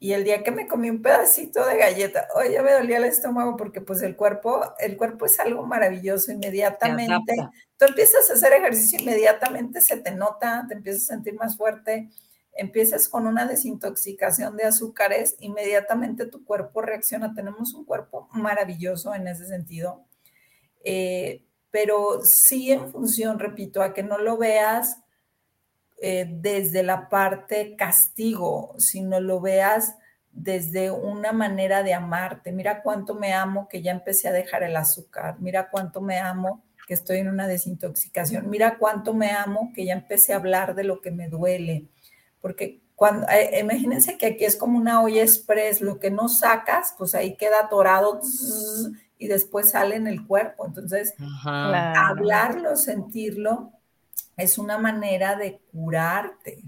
[0.03, 3.03] y el día que me comí un pedacito de galleta, oye, ya me dolía el
[3.03, 7.35] estómago porque pues el cuerpo, el cuerpo es algo maravilloso inmediatamente.
[7.77, 12.09] Tú empiezas a hacer ejercicio, inmediatamente se te nota, te empiezas a sentir más fuerte,
[12.53, 17.35] empiezas con una desintoxicación de azúcares, inmediatamente tu cuerpo reacciona.
[17.35, 20.07] Tenemos un cuerpo maravilloso en ese sentido,
[20.83, 24.97] eh, pero sí en función, repito, a que no lo veas
[26.03, 29.95] eh, desde la parte castigo, sino lo veas
[30.31, 32.51] desde una manera de amarte.
[32.51, 35.35] Mira cuánto me amo que ya empecé a dejar el azúcar.
[35.39, 38.49] Mira cuánto me amo que estoy en una desintoxicación.
[38.49, 41.85] Mira cuánto me amo que ya empecé a hablar de lo que me duele.
[42.41, 46.95] Porque cuando, eh, imagínense que aquí es como una olla express, lo que no sacas,
[46.97, 48.21] pues ahí queda atorado
[49.19, 50.65] y después sale en el cuerpo.
[50.65, 51.13] Entonces,
[51.45, 53.71] hablarlo, sentirlo,
[54.41, 56.63] es una manera de curarte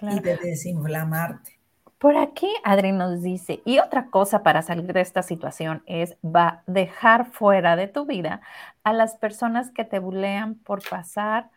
[0.00, 1.58] y de desinflamarte.
[1.98, 6.64] Por aquí Adri nos dice, y otra cosa para salir de esta situación es va
[6.66, 8.40] dejar fuera de tu vida
[8.82, 11.50] a las personas que te bulean por pasar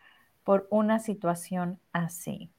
[0.43, 2.51] por una situación así.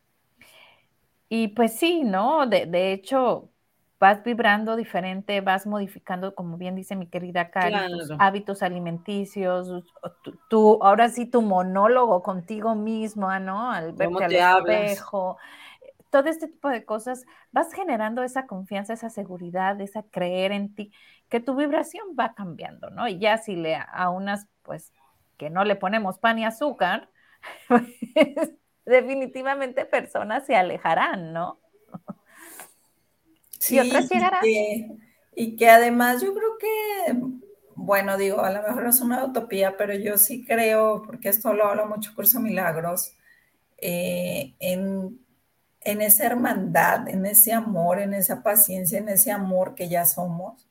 [1.29, 2.47] Y pues sí, ¿no?
[2.47, 3.51] De, de hecho,
[3.99, 9.85] vas vibrando diferente, vas modificando, como bien dice mi querida Cari, tus hábitos alimenticios,
[10.49, 13.71] tú, ahora sí tu monólogo contigo mismo, ¿no?
[13.71, 15.39] Al verte al espejo,
[16.11, 20.93] todo este tipo de cosas, vas generando esa confianza, esa seguridad, esa creer en ti,
[21.29, 23.09] que tu vibración va cambiando, ¿no?
[23.09, 24.93] Y ya si le a unas, pues,
[25.37, 27.11] que no le ponemos pan y azúcar,
[27.69, 27.83] pues,
[28.85, 31.61] definitivamente personas se alejarán, ¿no?
[33.59, 34.43] Sí, y otras llegarán.
[35.35, 37.17] Y que, además yo creo que,
[37.75, 41.67] bueno, digo, a lo mejor es una utopía, pero yo sí creo, porque esto lo
[41.67, 43.13] hablo mucho Curso Milagros,
[43.79, 45.21] eh, en,
[45.83, 50.67] en esa hermandad, en ese amor, en esa paciencia, en ese amor que ya somos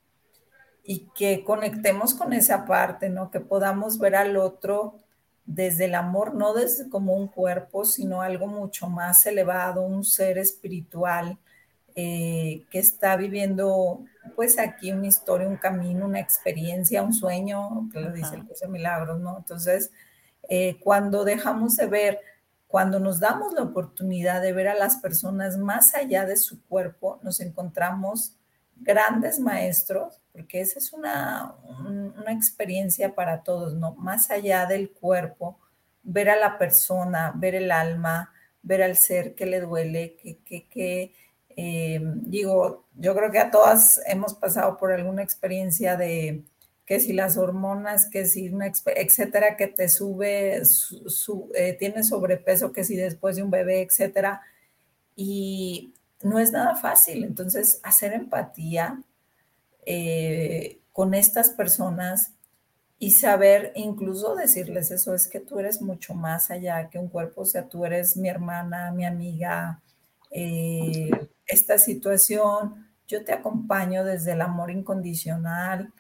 [0.84, 3.32] y que conectemos con esa parte, ¿no?
[3.32, 5.00] Que podamos ver al otro
[5.46, 10.38] desde el amor, no desde como un cuerpo, sino algo mucho más elevado, un ser
[10.38, 11.38] espiritual
[11.96, 14.04] eh, que está viviendo
[14.36, 18.66] pues aquí una historia, un camino, una experiencia, un sueño, que lo dice el curso
[18.66, 19.38] de milagros, ¿no?
[19.38, 19.92] Entonces,
[20.50, 22.20] eh, cuando dejamos de ver,
[22.68, 27.20] cuando nos damos la oportunidad de ver a las personas más allá de su cuerpo,
[27.24, 28.36] nos encontramos
[28.76, 33.96] grandes maestros, porque esa es una, una experiencia para todos, ¿no?
[33.96, 35.60] Más allá del cuerpo,
[36.04, 40.68] ver a la persona, ver el alma, ver al ser que le duele, que, que,
[40.68, 41.14] que
[41.58, 46.44] eh, digo, yo creo que a todas hemos pasado por alguna experiencia de
[46.86, 48.52] que si las hormonas, que si
[48.96, 54.42] etcétera, que te sube, su, eh, tienes sobrepeso, que si después de un bebé, etcétera.
[55.16, 57.24] Y no es nada fácil.
[57.24, 59.02] Entonces, hacer empatía
[59.86, 62.34] eh, con estas personas
[63.00, 67.42] y saber incluso decirles eso, es que tú eres mucho más allá que un cuerpo,
[67.42, 69.82] o sea, tú eres mi hermana, mi amiga,
[71.48, 75.94] esta situación, yo te acompaño desde el amor incondicional,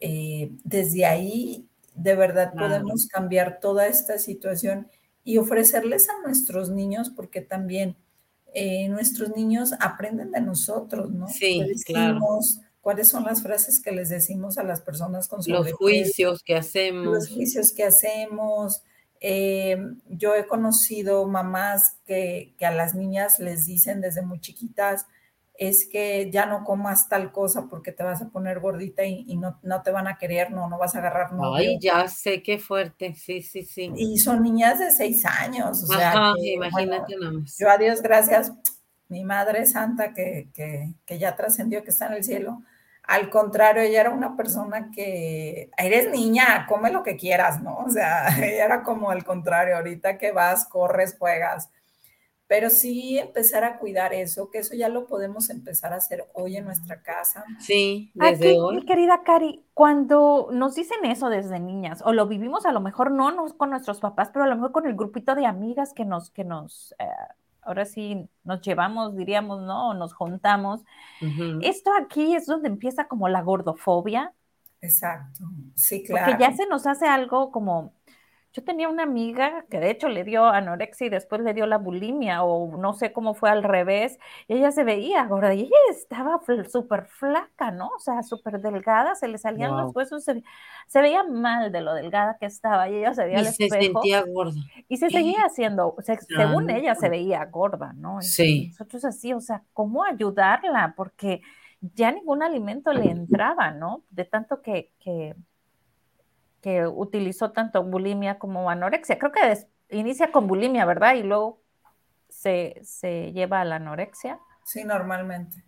[0.00, 4.88] eh, desde ahí de verdad podemos cambiar toda esta situación
[5.24, 7.96] y ofrecerles a nuestros niños, porque también
[8.54, 11.28] eh, nuestros niños aprenden de nosotros, ¿no?
[11.28, 12.20] Sí, claro.
[12.80, 17.04] ¿Cuáles son las frases que les decimos a las personas con Los juicios que hacemos.
[17.04, 18.82] Los juicios que hacemos,
[19.24, 25.06] eh, yo he conocido mamás que, a las niñas les dicen desde muy chiquitas,
[25.54, 29.60] es que ya no comas tal cosa porque te vas a poner gordita y, no,
[29.62, 31.54] no, te van a querer, no, no vas a agarrar novio.
[31.54, 33.92] Ay, ya sé qué fuerte, sí, sí, sí.
[33.94, 37.56] Y son niñas de seis años, o sea, imagínate más.
[37.60, 38.52] Yo a Dios gracias,
[39.08, 42.60] mi madre santa que, que, que ya trascendió, que está en el cielo,
[43.04, 47.78] al contrario, ella era una persona que, eres niña, come lo que quieras, ¿no?
[47.78, 51.70] O sea, ella era como al contrario, ahorita que vas, corres, juegas.
[52.46, 56.58] Pero sí empezar a cuidar eso, que eso ya lo podemos empezar a hacer hoy
[56.58, 57.44] en nuestra casa.
[57.58, 58.76] Sí, desde hoy.
[58.76, 63.10] Mi querida Cari, cuando nos dicen eso desde niñas, o lo vivimos a lo mejor
[63.10, 66.30] no, con nuestros papás, pero a lo mejor con el grupito de amigas que nos,
[66.30, 67.06] que nos eh,
[67.62, 69.94] ahora sí nos llevamos, diríamos, ¿no?
[69.94, 70.82] nos juntamos.
[71.62, 74.32] Esto aquí es donde empieza como la gordofobia.
[74.80, 75.44] Exacto,
[75.76, 76.26] sí, claro.
[76.26, 77.94] Porque ya se nos hace algo como,
[78.54, 81.78] Yo tenía una amiga que de hecho le dio anorexia y después le dio la
[81.78, 84.18] bulimia o no sé cómo fue al revés.
[84.46, 86.38] Y ella se veía gorda y ella estaba
[86.68, 87.88] súper flaca, ¿no?
[87.96, 92.36] O sea, súper delgada, se le salían los huesos, se, veía mal de lo delgada
[92.38, 94.60] que estaba y ella se veía y se sentía gorda.
[94.86, 95.96] Y se seguía haciendo,
[96.28, 98.20] según ella se veía gorda, ¿no?
[98.20, 98.68] sí.
[98.68, 100.92] Nosotros así, o sea, ¿cómo ayudarla?
[100.94, 101.40] Porque
[101.80, 104.04] ya ningún alimento le entraba, ¿no?
[104.10, 105.34] De tanto que, que
[106.62, 109.18] que utilizó tanto bulimia como anorexia.
[109.18, 111.16] Creo que inicia con bulimia, ¿verdad?
[111.16, 111.60] Y luego
[112.28, 112.82] se,
[113.34, 114.38] lleva a la anorexia.
[114.64, 115.64] Sí, normalmente.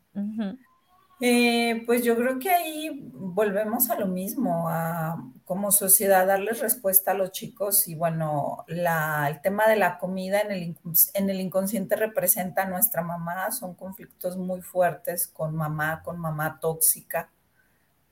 [1.20, 7.10] Eh, pues yo creo que ahí volvemos a lo mismo, a como sociedad darles respuesta
[7.10, 10.76] a los chicos y bueno, el tema de la comida en el,
[11.14, 16.58] en el inconsciente representa a nuestra mamá, son conflictos muy fuertes con mamá, con mamá
[16.60, 17.30] tóxica,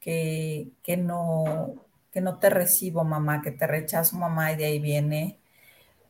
[0.00, 4.78] que, que no, que no te recibo mamá, que te rechazo mamá y de ahí
[4.78, 5.40] viene.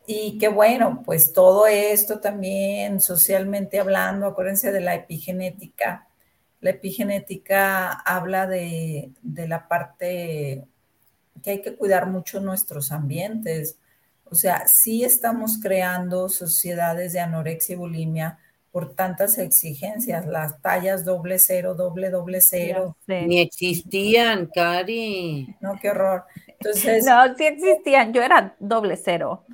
[0.06, 6.08] Y que bueno, pues todo esto también socialmente hablando, acuérdense de la epigenética.
[6.60, 10.66] La epigenética habla de, de la parte
[11.42, 13.78] que hay que cuidar mucho nuestros ambientes.
[14.24, 18.38] O sea, sí estamos creando sociedades de anorexia y bulimia,
[18.72, 22.96] por tantas exigencias, las tallas doble cero, doble, doble cero.
[23.06, 25.54] Ni existían, Cari.
[25.60, 26.24] No, qué horror.
[26.46, 27.04] Entonces.
[27.04, 29.44] No, sí existían, yo era doble cero.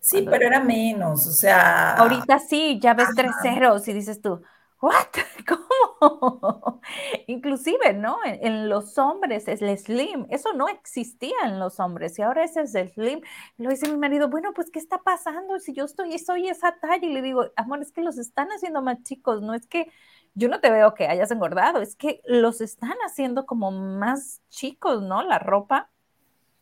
[0.00, 1.92] Sí, pero era menos, o sea.
[1.96, 4.40] Ahorita sí, ya ves tres ceros y dices tú,
[4.80, 5.08] ¿What?
[5.48, 6.80] ¿Cómo?
[7.26, 8.18] Inclusive, ¿no?
[8.24, 12.62] En, los hombres es el slim, eso no existía en los hombres y ahora ese
[12.62, 13.20] es el slim.
[13.56, 15.58] lo dice mi marido, bueno, pues ¿qué está pasando?
[15.58, 18.80] Si yo estoy, soy esa talla y le digo, amor, es que los están haciendo
[18.80, 19.90] más chicos, no es que
[20.34, 25.02] yo no te veo que hayas engordado, es que los están haciendo como más chicos,
[25.02, 25.24] ¿no?
[25.24, 25.90] La ropa.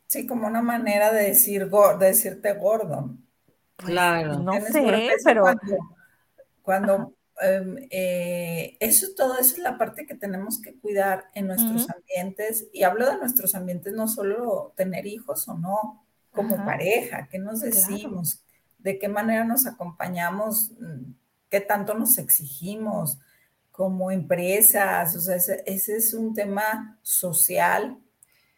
[0.07, 3.11] Sí, como una manera de decir de decirte gordo.
[3.76, 4.38] Pues, claro.
[4.38, 5.44] No sé, pero
[6.62, 12.66] cuando eh, eso, todo eso es la parte que tenemos que cuidar en nuestros ambientes.
[12.72, 17.61] Y hablo de nuestros ambientes, no solo tener hijos o no, como pareja, ¿qué nos
[17.61, 18.42] decimos?
[18.79, 20.72] ¿De qué manera nos acompañamos?
[21.49, 23.18] ¿Qué tanto nos exigimos
[23.70, 25.16] como empresas?
[25.16, 27.99] O sea, ese, ese es un tema social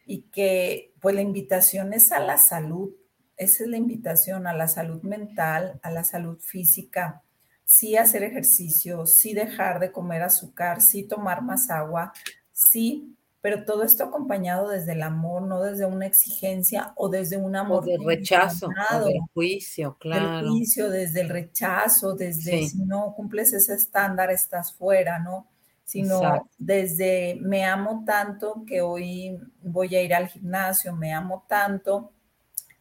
[0.05, 2.91] y que pues la invitación es a la salud.
[3.37, 7.23] Esa es la invitación a la salud mental, a la salud física
[7.69, 12.11] sí hacer ejercicio, sí dejar de comer azúcar, sí tomar más agua,
[12.51, 17.55] sí, pero todo esto acompañado desde el amor, no desde una exigencia o desde un
[17.55, 17.83] amor.
[17.83, 20.37] O del rechazo, o del juicio, claro.
[20.37, 25.45] Del juicio, desde el rechazo, desde si no cumples ese estándar, estás fuera, ¿no?
[25.85, 32.13] Sino desde me amo tanto que hoy voy a ir al gimnasio, me amo tanto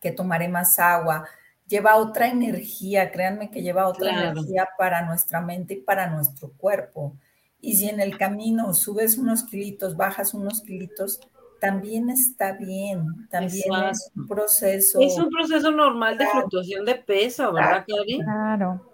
[0.00, 1.28] que tomaré más agua,
[1.68, 7.14] lleva otra energía, créanme que lleva otra energía para nuestra mente y para nuestro cuerpo.
[7.60, 11.20] Y si en el camino subes unos kilitos, bajas unos kilitos,
[11.60, 15.00] también está bien, también es un proceso.
[15.00, 18.20] Es un proceso normal de fluctuación de peso, ¿verdad, Clary?
[18.20, 18.92] Claro.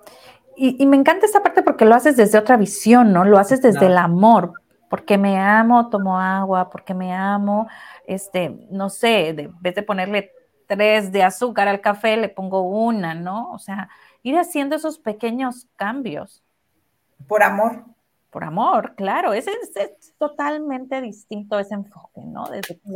[0.57, 3.25] Y, me encanta esta parte porque lo haces desde otra visión, ¿no?
[3.25, 4.53] Lo haces desde el amor,
[4.89, 7.69] porque me amo, tomo agua, porque me amo,
[8.07, 10.31] este, no sé, de, en vez de ponerle
[10.67, 13.53] tres de azúcar al café, le pongo una, ¿no?
[13.53, 13.89] O sea,
[14.23, 16.43] ir haciendo esos pequeños cambios.
[17.27, 17.85] Por amor.
[18.31, 22.47] Por amor, claro, ese es, totalmente distinto ese enfoque, ¿no?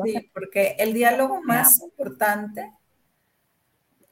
[0.05, 2.73] sí, porque el diálogo más importante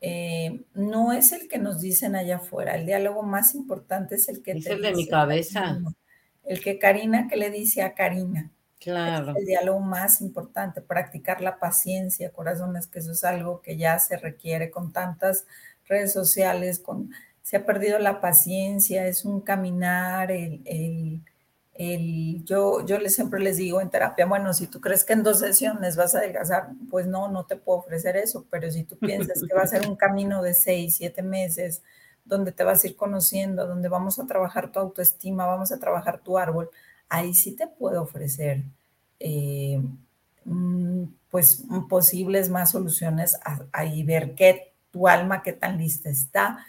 [0.01, 4.41] eh, no es el que nos dicen allá afuera, el diálogo más importante es el
[4.41, 4.53] que...
[4.53, 5.81] Es el de mi cabeza.
[6.45, 8.53] El que Karina, que le dice a Karina.
[8.79, 9.35] Claro.
[9.37, 14.17] el diálogo más importante, practicar la paciencia, corazones, que eso es algo que ya se
[14.17, 15.47] requiere con tantas
[15.87, 17.11] redes sociales, con,
[17.43, 21.23] se ha perdido la paciencia, es un caminar, el,
[21.75, 25.23] el, yo, yo les, siempre les digo en terapia, bueno, si tú crees que en
[25.23, 28.99] dos sesiones vas a adelgazar, pues no, no te puedo ofrecer eso, pero si tú
[28.99, 31.83] piensas que va a ser un camino de seis, siete meses,
[32.25, 36.19] donde te vas a ir conociendo, donde vamos a trabajar tu autoestima, vamos a trabajar
[36.19, 36.71] tu árbol,
[37.09, 38.65] ahí sí te puedo ofrecer
[39.21, 39.81] eh,
[40.45, 43.39] mm, pues posibles más soluciones
[43.73, 46.65] ahí ver qué tu alma qué tan lista está.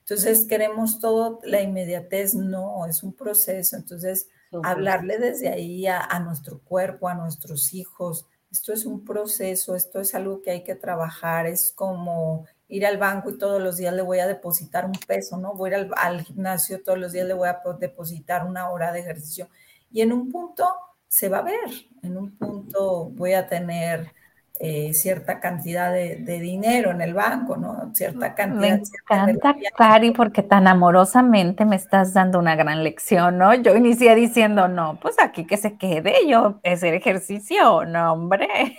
[0.00, 3.76] Entonces queremos todo la inmediatez, no, es un proceso.
[3.76, 4.28] Entonces
[4.62, 9.98] hablarle desde ahí a, a nuestro cuerpo, a nuestros hijos, esto es un proceso, esto
[9.98, 13.94] es algo que hay que trabajar, es como ir al banco y todos los días
[13.94, 15.54] le voy a depositar un peso, ¿no?
[15.54, 18.92] Voy a ir al, al, gimnasio, todos los días le voy a depositar una hora
[18.92, 19.48] de ejercicio.
[19.92, 20.64] Y en un punto
[21.06, 21.70] se va a ver,
[22.02, 24.12] en un punto voy a tener
[24.58, 27.90] eh, cierta cantidad de, dinero en el banco, ¿no?
[27.94, 28.80] Cierta cantidad.
[29.10, 33.54] Me encanta, Cari, porque tan amorosamente me estás dando una gran lección, ¿no?
[33.54, 38.78] Yo inicié diciendo, no, pues aquí que se quede, yo hacer ejercicio, no, hombre.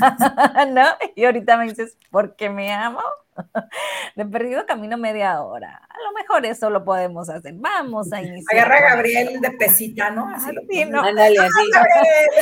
[0.70, 0.84] ¿No?
[1.14, 3.00] Y ahorita me dices, ¿por qué me amo?
[4.16, 5.80] De perdido camino media hora.
[5.88, 7.54] A lo mejor eso lo podemos hacer.
[7.56, 8.66] Vamos a iniciar.
[8.66, 10.28] Agarra a Gabriel de pesita, ¿no?
[10.28, 11.02] Así lo sí, ¿no?
[11.02, 11.70] Ándale, así.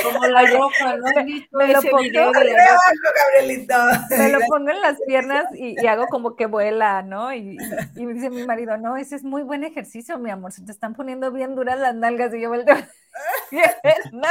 [0.02, 1.04] Como la roja, ¿no?
[1.52, 3.74] Me, lo pongo, Gabrielito.
[4.10, 7.32] me lo pongo en las piernas y, hago como que vuela, ¿no?
[7.32, 7.56] Y,
[7.96, 10.52] y, me dice mi marido, no, ese es muy buen ejercicio, mi amor.
[10.52, 12.72] Se te están poniendo bien duras las nalgas y yo vuelto.
[14.12, 14.28] no.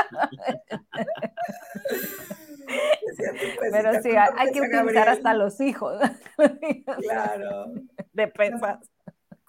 [3.72, 5.99] Pero sí, hay, que utilizar hasta los hijos.
[7.01, 7.74] Claro.
[8.13, 8.89] De pesas.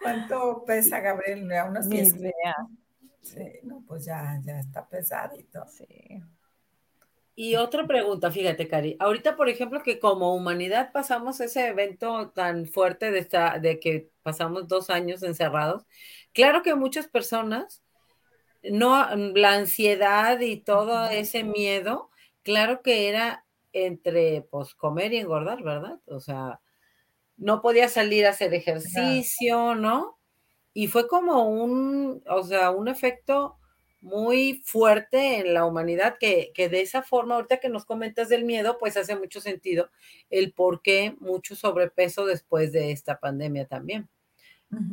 [0.00, 1.50] ¿Cuánto pesa Gabriel?
[1.52, 2.14] ¿A unos 10
[3.22, 5.64] Sí, no, pues ya, ya está pesadito.
[5.68, 6.20] Sí.
[7.34, 8.96] Y otra pregunta, fíjate, Cari.
[8.98, 14.10] Ahorita, por ejemplo, que como humanidad pasamos ese evento tan fuerte de, esta, de que
[14.22, 15.86] pasamos dos años encerrados,
[16.34, 17.82] claro que muchas personas,
[18.62, 22.10] no, la ansiedad y todo ese miedo,
[22.42, 26.00] claro que era entre pues comer y engordar, ¿verdad?
[26.06, 26.60] O sea,
[27.36, 30.18] no podía salir a hacer ejercicio, ¿no?
[30.74, 33.58] Y fue como un, o sea, un efecto
[34.00, 38.44] muy fuerte en la humanidad que, que, de esa forma, ahorita que nos comentas del
[38.44, 39.90] miedo, pues hace mucho sentido
[40.28, 44.08] el por qué mucho sobrepeso después de esta pandemia también.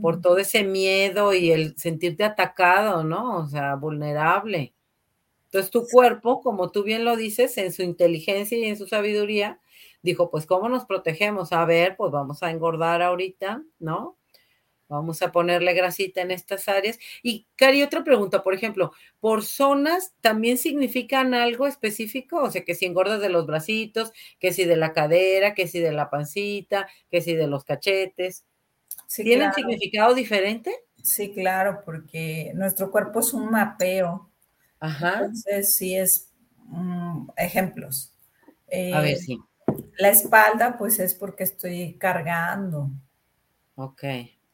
[0.02, 3.38] Por todo ese miedo y el sentirte atacado, ¿no?
[3.38, 4.74] O sea, vulnerable.
[5.50, 9.60] Entonces tu cuerpo, como tú bien lo dices, en su inteligencia y en su sabiduría,
[10.04, 11.52] dijo, pues ¿cómo nos protegemos?
[11.54, 14.16] A ver, pues vamos a engordar ahorita, ¿no?
[14.88, 17.00] Vamos a ponerle grasita en estas áreas.
[17.24, 22.42] Y, Cari, otra pregunta, por ejemplo, ¿por zonas también significan algo específico?
[22.44, 25.80] O sea, que si engordas de los bracitos, que si de la cadera, que si
[25.80, 28.46] de la pancita, que si de los cachetes.
[29.16, 30.76] ¿Tienen significado diferente?
[31.04, 34.29] Sí, claro, porque nuestro cuerpo es un mapeo
[34.80, 35.20] Ajá.
[35.20, 36.30] Entonces, sí es
[36.66, 38.14] mm, ejemplos.
[38.68, 39.40] a ver, eh, sí.
[39.98, 42.90] La espalda, pues es porque estoy cargando.
[43.76, 44.04] Ok.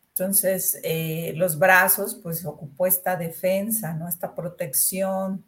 [0.09, 4.07] Entonces, eh, los brazos, pues ocupó esta defensa, ¿no?
[4.07, 5.43] Esta protección.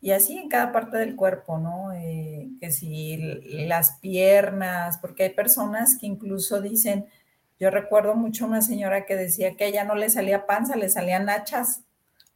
[0.00, 1.92] Y así en cada parte del cuerpo, ¿no?
[1.92, 3.16] Eh, que si
[3.66, 7.06] las piernas, porque hay personas que incluso dicen,
[7.58, 10.90] yo recuerdo mucho una señora que decía que a ella no le salía panza, le
[10.90, 11.85] salían hachas.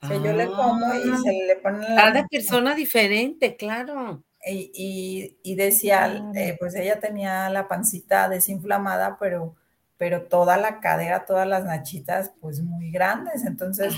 [0.06, 4.22] Que yo le como y se le pone la Cada persona diferente, claro.
[4.46, 9.54] Y, y, decía, eh, pues ella tenía la pancita desinflamada, pero,
[9.98, 13.44] pero toda la cadera, todas las nachitas, pues muy grandes.
[13.44, 13.94] Entonces,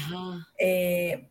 [0.58, 1.30] eh,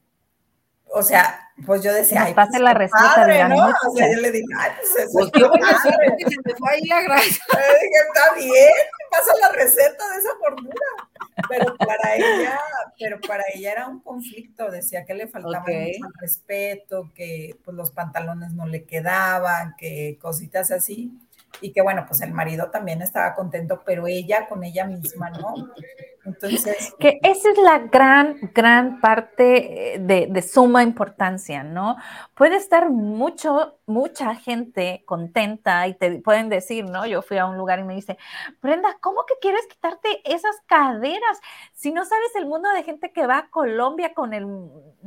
[0.85, 3.67] o sea, pues yo decía, ay, pase pues, la receta padre, ¿no?
[3.67, 6.81] O sea, yo le dije, ay, pues eso pues buena suerte, se me fue ahí
[6.87, 7.23] la grasa.
[7.25, 8.71] dije, está bien,
[9.11, 11.10] pasa la receta de esa gordura
[11.49, 12.59] pero para ella,
[12.99, 17.91] pero para ella era un conflicto, decía que le faltaba mucho respeto, que pues los
[17.91, 21.11] pantalones no le quedaban, que cositas así
[21.59, 25.53] y que bueno, pues el marido también estaba contento, pero ella con ella misma, ¿no?
[26.23, 26.93] Entonces...
[26.99, 31.97] Que esa es la gran, gran parte eh, de, suma importancia, ¿no?
[32.35, 37.05] Puede estar mucho, mucha gente contenta y te pueden decir, ¿no?
[37.05, 38.17] Yo fui a un lugar y me dice,
[38.61, 41.39] Brenda, ¿cómo que quieres quitarte esas caderas?
[41.73, 44.47] Si no sabes el mundo de gente que va a Colombia con el,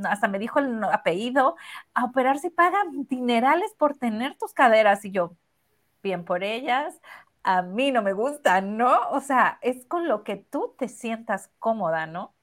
[0.05, 1.57] hasta me dijo el apellido,
[1.95, 5.05] a operarse y pagan dinerales por tener tus caderas.
[5.05, 5.37] Y yo,
[6.05, 7.01] bien por ellas,
[7.43, 9.11] a mí no me gusta, ¿no?
[9.11, 12.35] O sea, es con lo que tú te sientas cómoda, ¿no?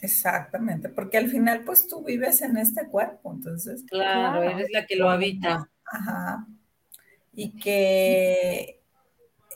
[0.00, 3.84] Exactamente, porque al final pues tú vives en este cuerpo, entonces.
[3.88, 5.68] Claro, eres la que lo habita.
[5.84, 6.46] Ajá.
[7.34, 8.82] Y que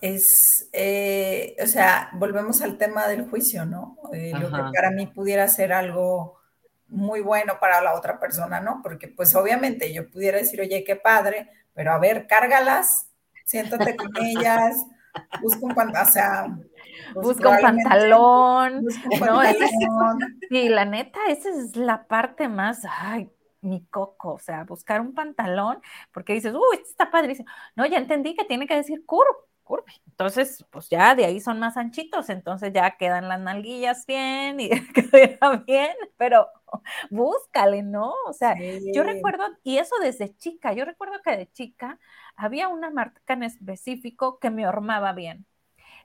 [0.00, 3.98] es, eh, o sea, volvemos al tema del juicio, ¿no?
[4.12, 6.38] Eh, lo que para mí pudiera ser algo
[6.88, 8.80] muy bueno para la otra persona, ¿no?
[8.82, 13.08] Porque pues obviamente yo pudiera decir, oye, qué padre, pero a ver, cárgalas
[13.46, 14.84] siéntate con ellas,
[15.40, 16.58] busca un pantalón, o sea,
[17.14, 18.84] pues busca un pantalón.
[19.20, 19.40] no,
[20.50, 23.30] sí, la neta, esa es la parte más, ay,
[23.60, 25.80] mi coco, o sea, buscar un pantalón,
[26.12, 27.36] porque dices, uy, este está padre.
[27.76, 29.30] no, ya entendí que tiene que decir curve,
[29.62, 29.92] curve.
[30.06, 34.70] Entonces, pues ya de ahí son más anchitos, entonces ya quedan las nalguillas bien y
[34.92, 36.48] queda bien, pero
[37.10, 38.12] búscale, ¿no?
[38.26, 38.56] O sea,
[38.92, 41.98] yo recuerdo, y eso desde chica, yo recuerdo que de chica
[42.36, 45.46] había una marca en específico que me hormaba bien.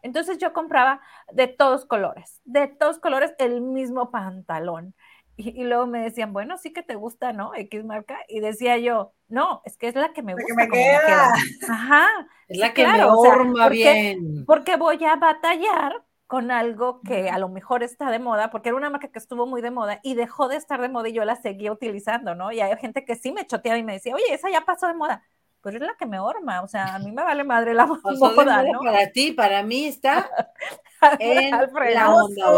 [0.01, 1.01] Entonces yo compraba
[1.31, 4.95] de todos colores, de todos colores el mismo pantalón.
[5.37, 7.55] Y, luego me decían, bueno, sí que te gusta, ¿no?
[7.55, 8.19] X marca.
[8.27, 10.53] Y decía yo, no, es que es la que me gusta.
[10.55, 11.33] me queda.
[11.67, 12.07] Ajá.
[12.47, 14.45] Es la que me forma bien.
[14.45, 18.77] Porque voy a batallar con algo que a lo mejor está de moda, porque era
[18.77, 21.25] una marca que estuvo muy de moda y dejó de estar de moda y yo
[21.25, 22.51] la seguía utilizando, ¿no?
[22.51, 24.93] Y hay gente que sí me choteaba y me decía, oye, esa ya pasó de
[24.93, 25.23] moda.
[25.61, 28.63] Pues es la que me horma, o sea, a mí me vale madre la moda,
[28.63, 28.79] ¿no?
[28.79, 30.29] Para ti, para mí está
[31.19, 32.51] en la onda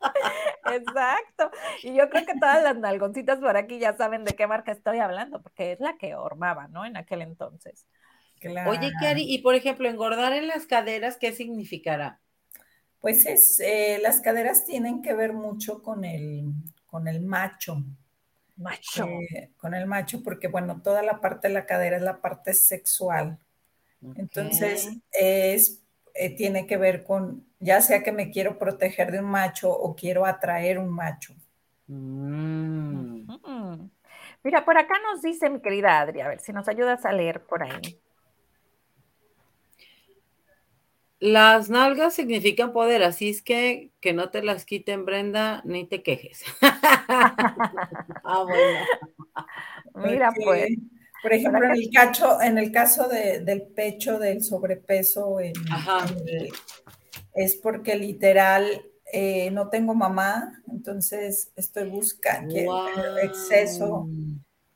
[0.72, 1.50] Exacto.
[1.82, 4.98] Y yo creo que todas las nalgoncitas por aquí ya saben de qué marca estoy
[4.98, 6.84] hablando, porque es la que hormaba, ¿no?
[6.84, 7.86] En aquel entonces.
[8.66, 12.20] Oye, Cari, y por ejemplo, engordar en las caderas, ¿qué significará?
[13.00, 16.52] Pues es, eh, las caderas tienen que ver mucho con el,
[16.86, 17.82] con el macho.
[18.56, 19.06] Macho.
[19.06, 22.54] Eh, con el macho, porque bueno, toda la parte de la cadera es la parte
[22.54, 23.38] sexual.
[24.14, 25.82] Entonces, es,
[26.14, 29.94] eh, tiene que ver con, ya sea que me quiero proteger de un macho o
[29.96, 31.34] quiero atraer un macho.
[31.88, 33.28] Mm.
[34.42, 37.42] Mira, por acá nos dice mi querida Adri, a ver si nos ayudas a leer
[37.44, 38.00] por ahí.
[41.18, 46.02] Las nalgas significan poder, así es que que no te las quiten, Brenda, ni te
[46.02, 46.44] quejes.
[46.62, 48.80] ah, bueno.
[49.94, 50.68] Mira, pues.
[51.22, 55.38] Por ejemplo, en el, cacho, en el caso del pecho, del sobrepeso,
[57.34, 58.64] es porque literal
[59.12, 62.54] eh, no tengo mamá, entonces estoy buscando
[63.18, 64.06] exceso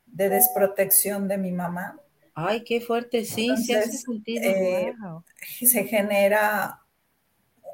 [0.07, 2.00] de desprotección de mi mamá.
[2.47, 4.43] Ay, qué fuerte, sí, sí hace sentido.
[4.43, 4.93] Eh,
[5.39, 6.81] se genera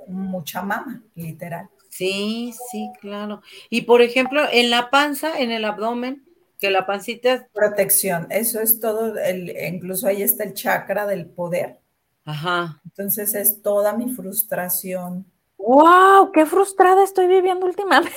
[0.07, 1.69] mucha mama, literal.
[1.89, 3.41] Sí, sí, claro.
[3.69, 6.25] Y por ejemplo, en la panza, en el abdomen,
[6.59, 7.43] que la pancita es...
[7.53, 11.79] Protección, eso es todo, el, incluso ahí está el chakra del poder.
[12.25, 12.81] Ajá.
[12.85, 15.25] Entonces es toda mi frustración.
[15.57, 16.31] ¡Wow!
[16.31, 18.15] ¡Qué frustrada estoy viviendo últimamente!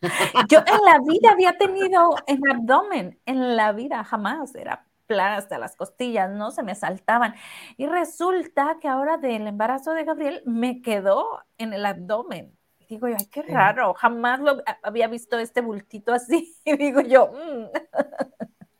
[0.48, 5.58] Yo en la vida había tenido el abdomen, en la vida jamás, era plan hasta
[5.58, 6.52] las costillas, ¿no?
[6.52, 7.34] Se me saltaban.
[7.76, 12.56] Y resulta que ahora del embarazo de Gabriel me quedó en el abdomen.
[12.88, 16.54] digo yo, ay, qué raro, jamás lo había visto este bultito así.
[16.64, 17.66] Y digo yo, mm".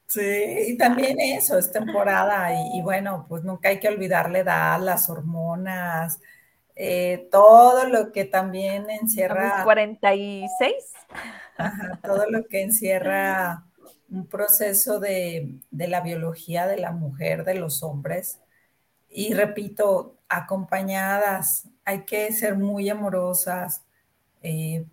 [0.06, 4.80] Sí, y también eso, es temporada y, bueno, pues nunca hay que olvidar la edad,
[4.80, 6.18] las hormonas,
[6.74, 9.62] eh, todo lo que también encierra...
[9.64, 10.72] 46.
[12.02, 13.66] todo lo que encierra
[14.10, 18.40] un proceso de, la biología de la mujer, de los hombres.
[19.08, 23.82] Y repito, acompañadas, hay que ser muy amorosas,
[24.42, 24.84] eh,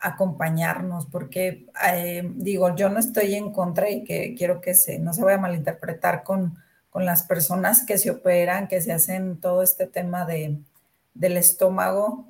[0.00, 5.12] acompañarnos, porque eh, digo, yo no estoy en contra y que quiero que se, no
[5.12, 6.56] se vaya a malinterpretar con,
[6.88, 10.58] con las personas que se operan, que se hacen todo este tema de,
[11.14, 12.26] del estómago,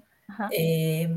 [0.51, 1.09] eh,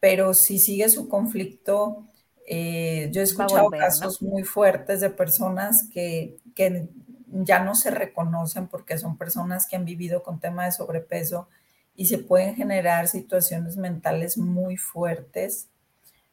[0.00, 2.06] pero si sigue su conflicto,
[2.50, 6.38] eh, yo he escuchado casos muy fuertes de personas que,
[7.30, 11.46] ya no se reconocen porque son personas que han vivido con tema de sobrepeso
[11.94, 15.68] y se pueden generar situaciones mentales muy fuertes.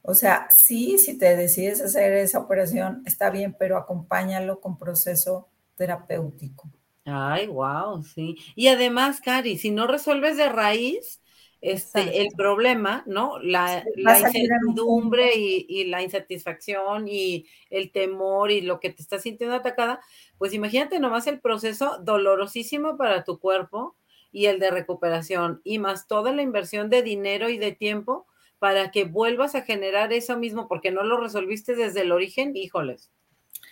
[0.02, 5.50] O sea, sí, si te decides hacer esa operación, está bien, pero acompáñalo con proceso
[5.76, 6.70] terapéutico.
[7.04, 8.38] Ay, wow, sí.
[8.56, 11.20] Y además, Cari, si no resuelves de raíz,
[11.62, 13.40] este, el problema, ¿no?
[13.40, 20.00] La, incertidumbre y, la insatisfacción y el temor y lo que te está sintiendo atacada,
[20.38, 23.96] pues imagínate nomás el proceso dolorosísimo para tu cuerpo
[24.32, 28.28] y el de recuperación y más toda la inversión de dinero y de tiempo
[28.60, 33.12] para que vuelvas a generar eso mismo porque no lo resolviste desde el origen, híjoles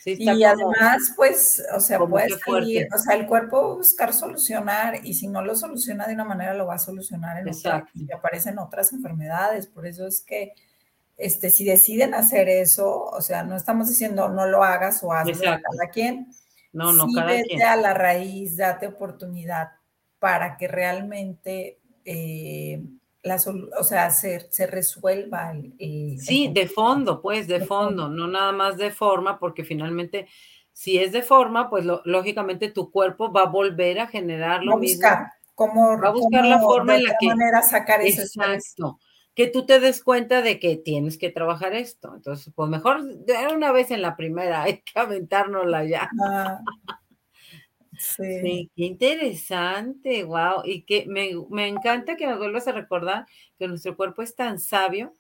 [0.06, 5.06] y además, pues, o sea, puedes salir, o sea, el cuerpo va a buscar solucionar
[5.06, 8.12] y si no lo soluciona de una manera, lo va a solucionar en otra y
[8.12, 9.68] aparecen otras enfermedades.
[9.68, 10.54] Por eso es que,
[11.18, 15.39] este, si deciden hacer eso, o sea, no estamos diciendo no lo hagas o hazlo
[15.39, 16.28] cada quien.
[16.74, 19.70] No, no, sí, vete a la raíz, date oportunidad
[20.20, 22.84] para que realmente eh,
[23.80, 28.78] o sea, se, se resuelva el, Sí, de fondo, pues, de, fondo, no nada más
[28.78, 30.28] de forma, porque finalmente,
[30.74, 35.07] si es de forma, pues lógicamente tu cuerpo va a volver a generar lo mismo.
[35.55, 37.28] Cómo, va a buscar la forma en la que...
[37.28, 38.99] manera sacar Exacto.
[39.36, 42.13] Que tú te des cuenta de que tienes que trabajar esto.
[42.15, 46.09] Entonces, pues mejor de una vez en la primera, hay que aventárnosla ya.
[46.24, 46.59] Ah.
[48.04, 48.70] Sí.
[48.76, 50.62] qué interesante, wow.
[50.66, 53.26] Y que me, encanta que nos vuelvas a recordar
[53.58, 55.16] que nuestro cuerpo es tan sabio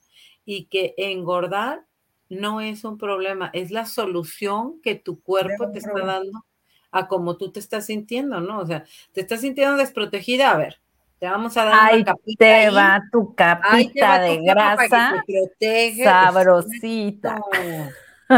[0.45, 1.85] y que engordar
[2.29, 6.45] no es un problema, es la solución que tu cuerpo te está dando
[6.91, 8.59] a cómo tú te estás sintiendo, ¿no?
[8.59, 10.79] O sea, te estás sintiendo desprotegida, a ver,
[11.19, 12.75] Te vamos a dar Ahí una capita te ahí.
[12.75, 17.39] va tu capita Ahí te va de tu capa para que grasa te sabrosita.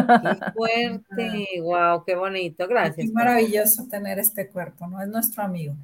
[0.01, 3.07] Qué fuerte, wow, qué bonito, gracias.
[3.07, 5.01] Es maravilloso tener este cuerpo, ¿no?
[5.01, 5.75] Es nuestro amigo.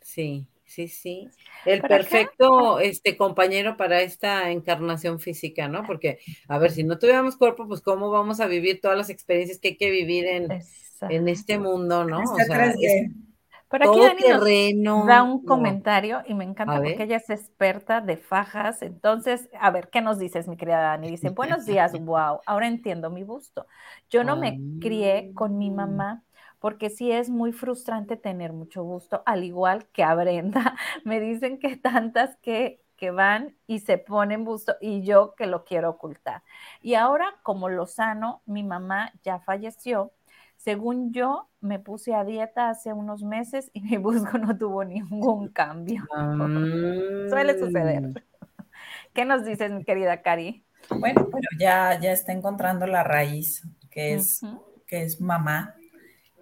[0.00, 1.28] Sí, sí, sí.
[1.64, 1.88] El acá.
[1.88, 5.84] perfecto este compañero para esta encarnación física, ¿no?
[5.84, 6.18] Porque,
[6.48, 9.68] a ver, si no tuviéramos cuerpo, pues cómo vamos a vivir todas las experiencias que
[9.68, 10.48] hay que vivir en,
[11.08, 12.22] en este mundo, ¿no?
[12.22, 13.10] O sea, es
[13.68, 13.78] 3D.
[13.80, 14.56] Por aquí Dani nos
[15.02, 15.44] da un no.
[15.44, 18.82] comentario y me encanta porque ella es experta de fajas.
[18.82, 21.08] Entonces, a ver, ¿qué nos dices, mi querida Dani?
[21.10, 23.66] Dice, buenos días, wow, ahora entiendo mi gusto.
[24.10, 25.72] Yo no me crié con mi Ah.
[25.72, 26.24] mamá
[26.60, 30.74] porque sí es muy frustrante tener mucho gusto, al igual que a Brenda.
[31.04, 35.64] Me dicen que tantas que, que van y se ponen busto y yo que lo
[35.64, 36.42] quiero ocultar.
[36.82, 40.12] Y ahora, como lo sano, mi mamá ya falleció.
[40.68, 45.48] Según yo, me puse a dieta hace unos meses y mi busco no tuvo ningún
[45.48, 46.04] cambio.
[47.30, 48.02] Suele suceder.
[48.02, 48.14] Mm.
[49.14, 50.66] ¿Qué nos dices, mi querida Cari?
[50.90, 54.42] Bueno, pero ya, ya está encontrando la raíz, que es,
[54.86, 55.74] que es mamá.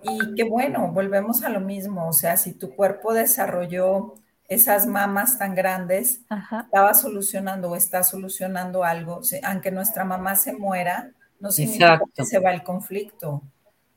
[0.02, 2.08] Y que bueno, volvemos a lo mismo.
[2.08, 4.14] O sea, si tu cuerpo desarrolló
[4.48, 6.62] esas mamas tan grandes, Ajá.
[6.64, 12.12] estaba solucionando o está solucionando algo, aunque nuestra mamá se muera, no significa Exacto.
[12.16, 13.44] que se va el conflicto.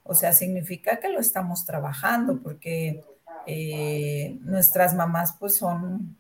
[0.09, 3.03] O sea, significa que lo estamos trabajando, porque
[3.45, 6.17] eh, nuestras mamás pues son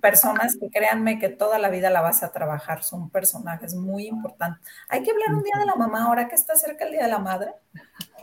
[0.00, 4.66] personas que créanme que toda la vida la vas a trabajar, son personajes muy importantes.
[4.88, 7.10] Hay que hablar un día de la mamá, ahora que está cerca el Día de
[7.10, 7.52] la Madre.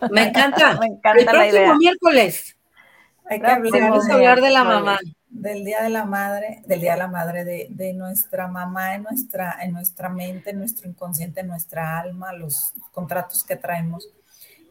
[0.10, 0.78] Me encanta.
[0.80, 1.76] Me El encanta la próximo idea.
[1.76, 2.58] miércoles
[3.26, 5.00] Hay que hablar vamos a hablar de la mamá.
[5.30, 9.04] del Día de la Madre, del Día de la Madre, de, de nuestra mamá en
[9.04, 14.10] nuestra, en nuestra mente, en nuestro inconsciente, en nuestra alma, los contratos que traemos.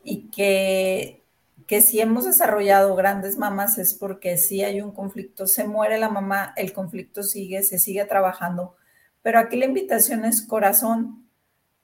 [0.03, 1.22] Y que,
[1.66, 6.09] que si hemos desarrollado grandes mamás es porque si hay un conflicto, se muere la
[6.09, 8.76] mamá, el conflicto sigue, se sigue trabajando.
[9.22, 11.28] Pero aquí la invitación es corazón,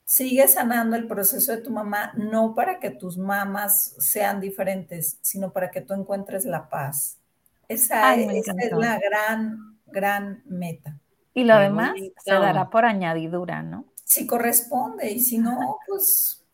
[0.05, 5.51] sigue sanando el proceso de tu mamá, no para que tus mamás sean diferentes, sino
[5.51, 7.19] para que tú encuentres la paz.
[7.67, 8.79] Esa, Ay, es, esa es encantó.
[8.79, 10.97] la gran, gran meta.
[11.33, 11.93] Y lo demás
[12.23, 13.85] se dará por añadidura, ¿no?
[14.03, 16.46] Si corresponde y si no, pues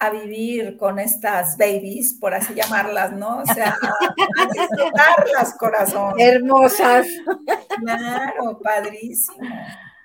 [0.00, 3.40] a vivir con estas babies, por así llamarlas, ¿no?
[3.40, 3.76] O sea,
[4.38, 6.14] a, disfrutarlas, corazón.
[6.18, 7.06] Hermosas.
[7.78, 9.46] Claro, padrísimo.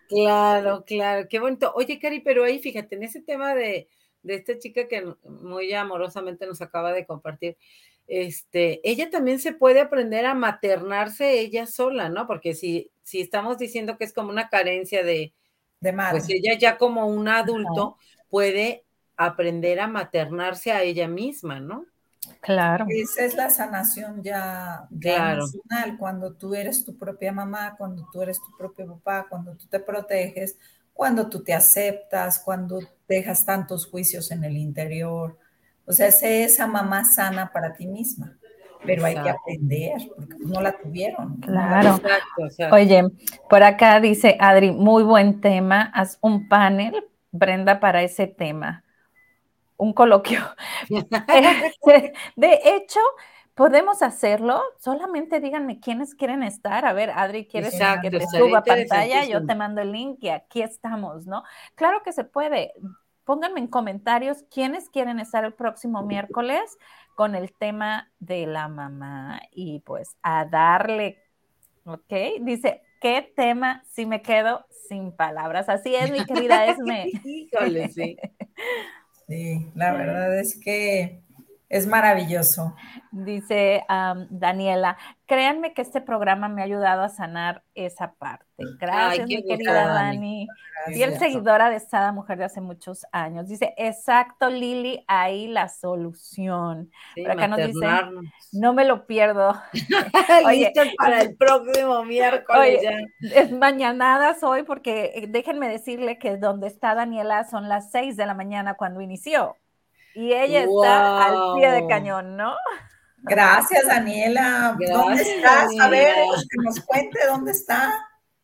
[0.10, 1.72] Claro, claro, qué bonito.
[1.76, 3.88] Oye, Cari, pero ahí fíjate, en ese tema de,
[4.22, 7.58] de esta chica que muy amorosamente nos acaba de compartir,
[8.06, 12.28] este, ella también se puede aprender a maternarse ella sola, ¿no?
[12.28, 15.34] Porque si, si estamos diciendo que es como una carencia de,
[15.80, 16.20] De madre.
[16.20, 17.98] pues ella ya como un adulto
[18.30, 18.85] puede
[19.18, 21.86] aprender a maternarse a ella misma, ¿no?
[22.42, 22.86] Claro.
[22.90, 25.44] Esa es la sanación ya, Claro.
[25.44, 29.68] emocional, cuando tú eres tu propia mamá, cuando tú eres tu propio papá, cuando tú
[29.68, 30.58] te proteges,
[30.94, 35.38] cuando tú te aceptas, cuando dejas tantos juicios en el interior.
[35.86, 38.38] O sea, es esa mamá sana para ti misma,
[38.84, 41.38] pero hay que aprender, porque no la tuvieron.
[41.42, 41.96] Claro.
[41.98, 42.76] Exacto, exacto.
[42.76, 43.04] Oye,
[43.50, 46.96] por acá dice Adri, muy buen tema, haz un panel,
[47.32, 48.85] Brenda, para ese tema.
[49.78, 50.40] Un coloquio.
[52.36, 53.00] De hecho,
[53.56, 56.86] podemos hacerlo, solamente díganme quiénes quieren estar.
[56.86, 59.26] A ver, Adri, ¿quieres Exacto, que te suba pantalla?
[59.26, 61.44] Yo te mando el link y aquí estamos, ¿no?
[61.76, 62.74] Claro que se puede.
[63.24, 66.78] Pónganme en comentarios quiénes quieren estar el próximo miércoles
[67.16, 71.24] con el tema de la mamá y pues a darle,
[71.86, 72.14] ¿ok?
[72.42, 75.70] Dice, ¿qué tema si me quedo sin palabras?
[75.70, 77.10] Así es, mi querida Esme.
[77.24, 78.18] Híjole, sí.
[79.28, 81.24] Sí, la verdad es que
[81.70, 82.76] es maravilloso.
[83.12, 88.46] Dice um, Daniela, créanme que este programa me ha ayudado a sanar esa parte.
[88.80, 90.48] Gracias, Ay, mi querida Dani.
[90.48, 90.94] Dani.
[90.94, 93.48] Fiel seguidora de Sada Mujer de hace muchos años.
[93.48, 96.92] Dice, exacto, Lili, ahí la solución.
[97.16, 97.88] Sí, Por acá nos dice.
[98.54, 99.60] No me lo pierdo.
[100.46, 100.72] Oye.
[100.74, 103.42] Listos para el próximo miércoles Oye, ya.
[103.42, 108.26] Es mañanadas hoy porque eh, déjenme decirle que donde está Daniela son las 6 de
[108.26, 109.56] la mañana cuando inició.
[110.16, 112.56] Y ella está al pie de cañón, ¿no?
[113.18, 114.78] Gracias, Daniela.
[114.92, 115.72] ¿Dónde estás?
[115.80, 116.16] A ver,
[116.50, 117.94] que nos cuente dónde está.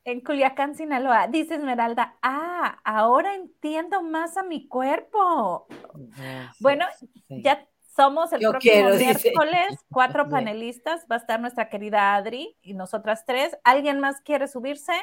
[0.04, 1.28] En Culiacán, Sinaloa.
[1.28, 5.68] Dice Esmeralda, ah, ahora entiendo más a mi cuerpo.
[5.94, 7.10] Gracias, Bueno, sí.
[7.30, 9.32] Ya somos el Yo próximo quiero, dice.
[9.32, 11.06] miércoles, cuatro panelistas.
[11.12, 13.58] Va a estar nuestra querida Adri y nosotras tres.
[13.64, 14.94] ¿Alguien más quiere subirse?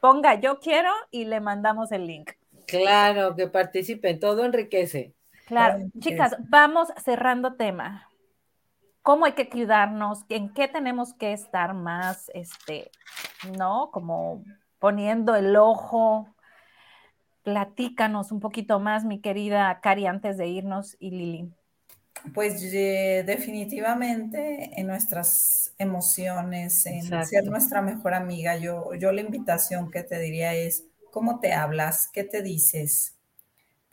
[0.00, 2.32] Ponga yo quiero y le mandamos el link.
[2.66, 5.14] Claro, que participen, todo enriquece.
[5.46, 8.08] Claro, chicas, vamos cerrando tema.
[9.04, 12.90] cómo hay que cuidarnos, en qué tenemos que estar más, este,
[13.56, 13.90] ¿no?
[13.92, 14.42] Como
[14.78, 16.26] poniendo el ojo.
[17.42, 21.52] Platícanos un poquito más, mi querida Cari, antes de irnos y Lili.
[22.32, 30.02] Pues definitivamente en nuestras emociones, en ser nuestra mejor amiga, yo, yo la invitación que
[30.02, 32.08] te diría es, ¿cómo te hablas?
[32.10, 33.13] ¿Qué te dices?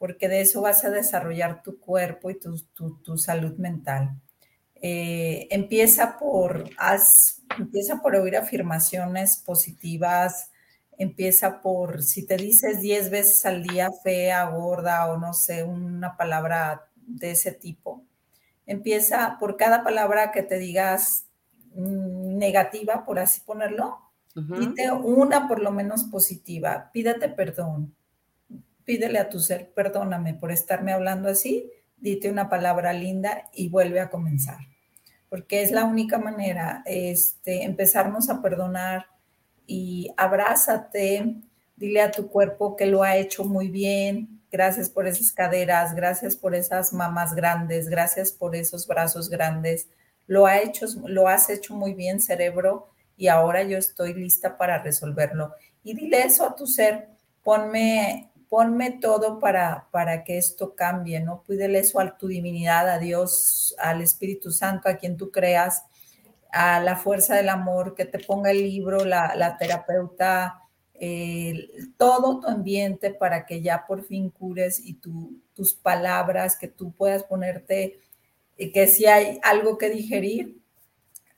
[0.01, 4.19] Porque de eso vas a desarrollar tu cuerpo y tu, tu, salud mental.
[4.81, 6.67] Eh, empieza por,
[7.59, 10.49] empieza por oír afirmaciones positivas,
[10.97, 16.17] empieza por, si te dices 10 veces al día fea, gorda o no sé, una
[16.17, 18.03] palabra de ese tipo,
[18.65, 21.27] empieza por cada palabra que te digas
[21.75, 23.99] mm, negativa, por así ponerlo,
[24.33, 27.93] dite una por lo menos positiva, pídete perdón,
[28.85, 33.99] pídele a tu ser, perdóname por estarme hablando así, dite una palabra linda y vuelve
[33.99, 34.57] a comenzar,
[35.29, 39.05] porque es la única manera, este, empezarnos a perdonar
[39.67, 41.35] y abrázate,
[41.75, 46.35] dile a tu cuerpo que lo ha hecho muy bien, gracias por esas caderas, gracias
[46.35, 49.87] por esas mamas grandes, gracias por esos brazos grandes.
[50.27, 54.83] Lo, ha hecho, lo has hecho muy bien, cerebro, y ahora yo estoy lista para
[54.83, 55.53] resolverlo.
[55.83, 57.09] Y dile eso a tu ser,
[57.43, 61.41] ponme, ponme todo para, para que esto cambie, ¿no?
[61.47, 65.85] Pídele eso a tu divinidad, a Dios, al Espíritu Santo, a quien tú creas,
[66.51, 70.59] a la fuerza del amor, que te ponga el libro, la, terapeuta,
[71.95, 77.23] todo tu ambiente para que ya por fin cures y tus palabras, que tú puedas
[77.23, 77.99] ponerte,
[78.57, 80.60] y que si hay algo que digerir,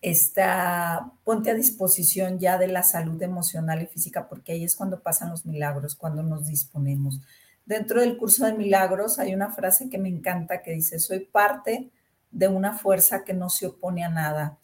[0.03, 5.01] está, ponte a disposición ya de la salud emocional y física, porque ahí es cuando
[5.01, 7.19] pasan los milagros, cuando nos disponemos.
[7.65, 11.89] Dentro del curso de milagros hay una frase que me encanta que dice, soy parte
[12.29, 14.59] de una fuerza que no se opone a nada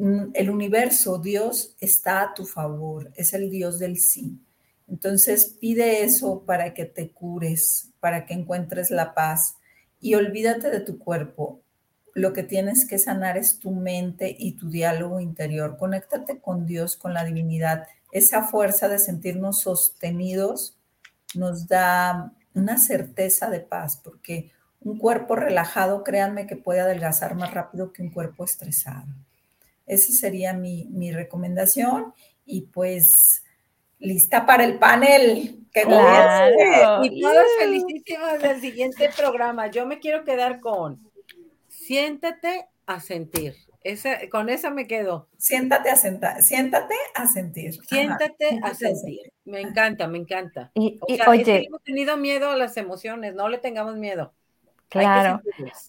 [0.00, 4.40] Mm, el universo, Dios está a tu favor, es el Dios del sí.
[4.88, 9.56] Entonces pide eso para que te cures, para que encuentres la paz
[10.00, 11.60] y olvídate de tu cuerpo.
[12.14, 15.76] Lo que tienes que sanar es tu mente y tu diálogo interior.
[15.78, 17.86] Conéctate con Dios, con la divinidad.
[18.12, 20.76] Esa fuerza de sentirnos sostenidos
[21.34, 24.50] nos da una certeza de paz, porque
[24.80, 29.06] un cuerpo relajado, créanme que puede adelgazar más rápido que un cuerpo estresado.
[29.86, 32.14] Esa sería mi, recomendación.
[32.46, 33.44] Y pues
[33.98, 35.66] lista para el panel.
[35.72, 37.04] Claro.
[37.04, 39.68] Y todos felicísimos del siguiente programa.
[39.68, 41.09] Yo me quiero quedar con
[41.90, 43.56] siéntate a sentir.
[43.82, 45.28] Esa, con esa me quedo.
[45.38, 47.74] Siéntate a sentar, siéntate a sentir.
[47.82, 49.32] Siéntate a sentir.
[49.44, 50.70] Me encanta, me encanta.
[50.74, 54.32] Y, oye, hemos tenido miedo a las emociones, no le tengamos miedo.
[54.90, 55.40] Claro.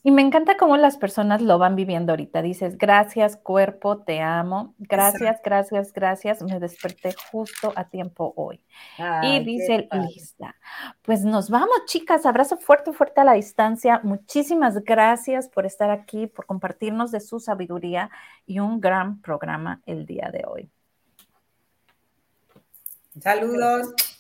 [0.04, 2.44] Y me encanta cómo las personas lo van viviendo ahorita.
[2.44, 4.76] Dices, gracias cuerpo, te amo.
[4.78, 6.44] Gracias, gracias, gracias.
[6.44, 8.64] Me desperté justo a tiempo hoy.
[9.24, 10.56] y dice lista.
[11.02, 12.28] Pues nos vamos, chicas.
[12.28, 14.02] Abrazo fuerte, fuerte a la distancia.
[14.04, 18.12] Muchísimas gracias por estar aquí, por compartirnos de su sabiduría
[18.46, 20.70] y un gran programa el día de hoy.
[23.20, 23.94] Saludos.